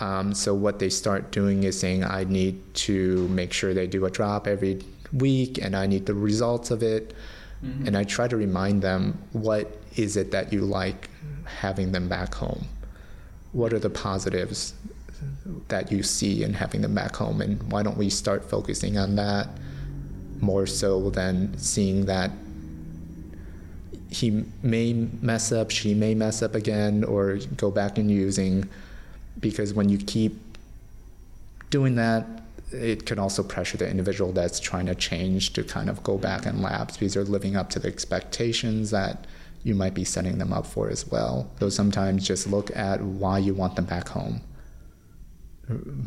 Um, 0.00 0.34
so 0.34 0.54
what 0.54 0.78
they 0.78 0.90
start 0.90 1.30
doing 1.30 1.64
is 1.64 1.78
saying, 1.78 2.04
I 2.04 2.24
need 2.24 2.74
to 2.74 3.28
make 3.28 3.52
sure 3.52 3.74
they 3.74 3.86
do 3.86 4.04
a 4.06 4.10
drop 4.10 4.46
every 4.46 4.82
week 5.12 5.58
and 5.58 5.76
I 5.76 5.86
need 5.86 6.06
the 6.06 6.14
results 6.14 6.70
of 6.70 6.82
it. 6.82 7.14
Mm-hmm. 7.64 7.86
And 7.86 7.96
I 7.96 8.04
try 8.04 8.28
to 8.28 8.36
remind 8.36 8.82
them, 8.82 9.18
what 9.32 9.78
is 9.96 10.16
it 10.16 10.30
that 10.32 10.52
you 10.52 10.62
like 10.62 11.10
having 11.44 11.92
them 11.92 12.08
back 12.08 12.34
home? 12.34 12.66
What 13.52 13.72
are 13.72 13.78
the 13.78 13.90
positives 13.90 14.74
that 15.68 15.92
you 15.92 16.02
see 16.02 16.42
in 16.42 16.54
having 16.54 16.82
them 16.82 16.94
back 16.94 17.14
home? 17.16 17.40
And 17.40 17.62
why 17.70 17.82
don't 17.82 17.96
we 17.96 18.10
start 18.10 18.44
focusing 18.44 18.98
on 18.98 19.16
that 19.16 19.48
more 20.40 20.66
so 20.66 21.10
than 21.10 21.56
seeing 21.56 22.06
that 22.06 22.30
he 24.14 24.44
may 24.62 24.92
mess 25.20 25.52
up, 25.52 25.70
she 25.70 25.94
may 25.94 26.14
mess 26.14 26.42
up 26.42 26.54
again, 26.54 27.04
or 27.04 27.38
go 27.56 27.70
back 27.70 27.98
and 27.98 28.10
using? 28.10 28.68
Because 29.40 29.74
when 29.74 29.88
you 29.88 29.98
keep 29.98 30.38
doing 31.70 31.96
that, 31.96 32.26
it 32.70 33.06
can 33.06 33.18
also 33.18 33.42
pressure 33.42 33.76
the 33.76 33.88
individual 33.88 34.32
that's 34.32 34.60
trying 34.60 34.86
to 34.86 34.94
change 34.94 35.52
to 35.52 35.62
kind 35.62 35.90
of 35.90 36.02
go 36.02 36.18
back 36.18 36.46
and 36.46 36.62
lapse 36.62 36.96
because 36.96 37.14
they're 37.14 37.24
living 37.24 37.56
up 37.56 37.70
to 37.70 37.78
the 37.78 37.88
expectations 37.88 38.90
that 38.90 39.26
you 39.62 39.74
might 39.74 39.94
be 39.94 40.04
setting 40.04 40.38
them 40.38 40.52
up 40.52 40.66
for 40.66 40.90
as 40.90 41.06
well. 41.10 41.50
So 41.58 41.68
sometimes 41.68 42.26
just 42.26 42.46
look 42.46 42.74
at 42.76 43.00
why 43.00 43.38
you 43.38 43.54
want 43.54 43.76
them 43.76 43.86
back 43.86 44.08
home 44.08 44.40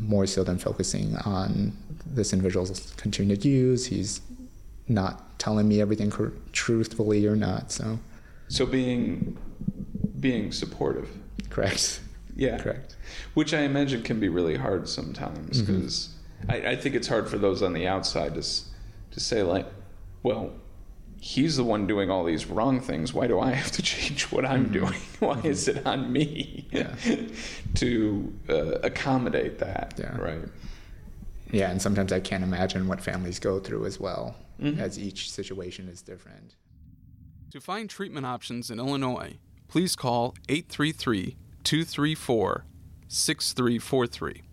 more 0.01 0.27
so 0.27 0.43
than 0.43 0.57
focusing 0.57 1.15
on 1.25 1.73
this 2.05 2.31
individual's 2.31 2.93
continued 2.97 3.43
use. 3.43 3.87
He's 3.87 4.21
not 4.87 5.26
telling 5.47 5.65
me 5.65 5.79
everything 5.79 6.09
cr- 6.09 6.35
truthfully 6.51 7.25
or 7.25 7.37
not. 7.37 7.71
So, 7.71 7.99
so 8.49 8.65
being 8.65 9.37
being 10.19 10.51
supportive. 10.51 11.09
Correct. 11.49 12.01
Yeah. 12.35 12.57
Correct. 12.57 12.97
Which 13.33 13.53
I 13.53 13.61
imagine 13.61 14.03
can 14.03 14.19
be 14.19 14.27
really 14.27 14.57
hard 14.57 14.89
sometimes 14.89 15.61
because 15.61 16.09
mm-hmm. 16.41 16.51
I, 16.51 16.71
I, 16.71 16.75
think 16.75 16.95
it's 16.95 17.07
hard 17.07 17.29
for 17.29 17.37
those 17.37 17.63
on 17.63 17.71
the 17.71 17.87
outside 17.87 18.35
to 18.35 18.41
to 18.41 19.19
say 19.21 19.41
like, 19.41 19.67
well, 20.21 20.51
he's 21.21 21.55
the 21.55 21.63
one 21.63 21.87
doing 21.87 22.11
all 22.11 22.25
these 22.25 22.47
wrong 22.47 22.81
things. 22.81 23.13
Why 23.13 23.27
do 23.27 23.39
I 23.39 23.51
have 23.53 23.71
to 23.71 23.81
change 23.93 24.23
what 24.29 24.45
I'm 24.45 24.65
mm-hmm. 24.65 24.73
doing? 24.73 24.99
Why 25.19 25.35
mm-hmm. 25.35 25.47
is 25.47 25.69
it 25.69 25.87
on 25.87 26.11
me 26.11 26.67
yeah. 26.71 26.93
to 27.75 28.33
uh, 28.49 28.79
accommodate 28.83 29.59
that? 29.59 29.93
Yeah. 29.97 30.17
Right. 30.17 30.49
Yeah, 31.51 31.71
and 31.71 31.81
sometimes 31.81 32.11
I 32.11 32.19
can't 32.19 32.43
imagine 32.43 32.89
what 32.89 32.99
families 32.99 33.39
go 33.39 33.61
through 33.61 33.85
as 33.85 33.97
well, 33.97 34.35
mm-hmm. 34.61 34.79
as 34.79 34.99
each 34.99 35.31
situation 35.31 35.87
is 35.87 36.01
different. 36.01 36.55
To 37.51 37.61
find 37.61 37.89
treatment 37.89 38.25
options 38.25 38.69
in 38.69 38.79
Illinois, 38.79 39.37
please 39.67 39.95
call 39.95 40.35
833 40.49 41.37
234 41.63 42.65
6343 43.07 44.43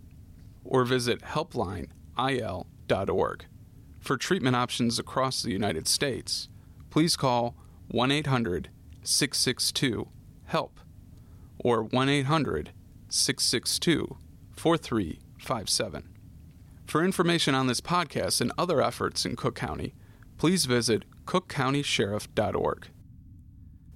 or 0.64 0.84
visit 0.84 1.22
helplineil.org. 1.22 3.46
For 4.00 4.16
treatment 4.16 4.56
options 4.56 4.98
across 4.98 5.42
the 5.42 5.50
United 5.50 5.88
States, 5.88 6.48
please 6.90 7.16
call 7.16 7.56
1 7.88 8.10
800 8.10 8.68
662 9.02 10.08
HELP 10.46 10.80
or 11.58 11.82
1 11.82 12.08
800 12.08 12.70
662 13.08 14.16
4357. 14.56 16.13
For 16.86 17.04
information 17.04 17.54
on 17.54 17.66
this 17.66 17.80
podcast 17.80 18.40
and 18.40 18.52
other 18.56 18.80
efforts 18.82 19.24
in 19.24 19.36
Cook 19.36 19.54
County, 19.54 19.94
please 20.38 20.66
visit 20.66 21.04
cookcountysheriff.org. 21.24 22.88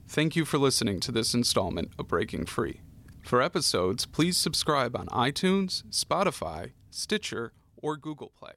Thank 0.08 0.36
you 0.36 0.44
for 0.44 0.58
listening 0.58 1.00
to 1.00 1.12
this 1.12 1.34
installment 1.34 1.92
of 1.98 2.08
Breaking 2.08 2.46
Free. 2.46 2.80
For 3.22 3.42
episodes, 3.42 4.06
please 4.06 4.38
subscribe 4.38 4.96
on 4.96 5.06
iTunes, 5.08 5.84
Spotify, 5.90 6.72
Stitcher, 6.90 7.52
or 7.76 7.98
Google 7.98 8.32
Play. 8.34 8.52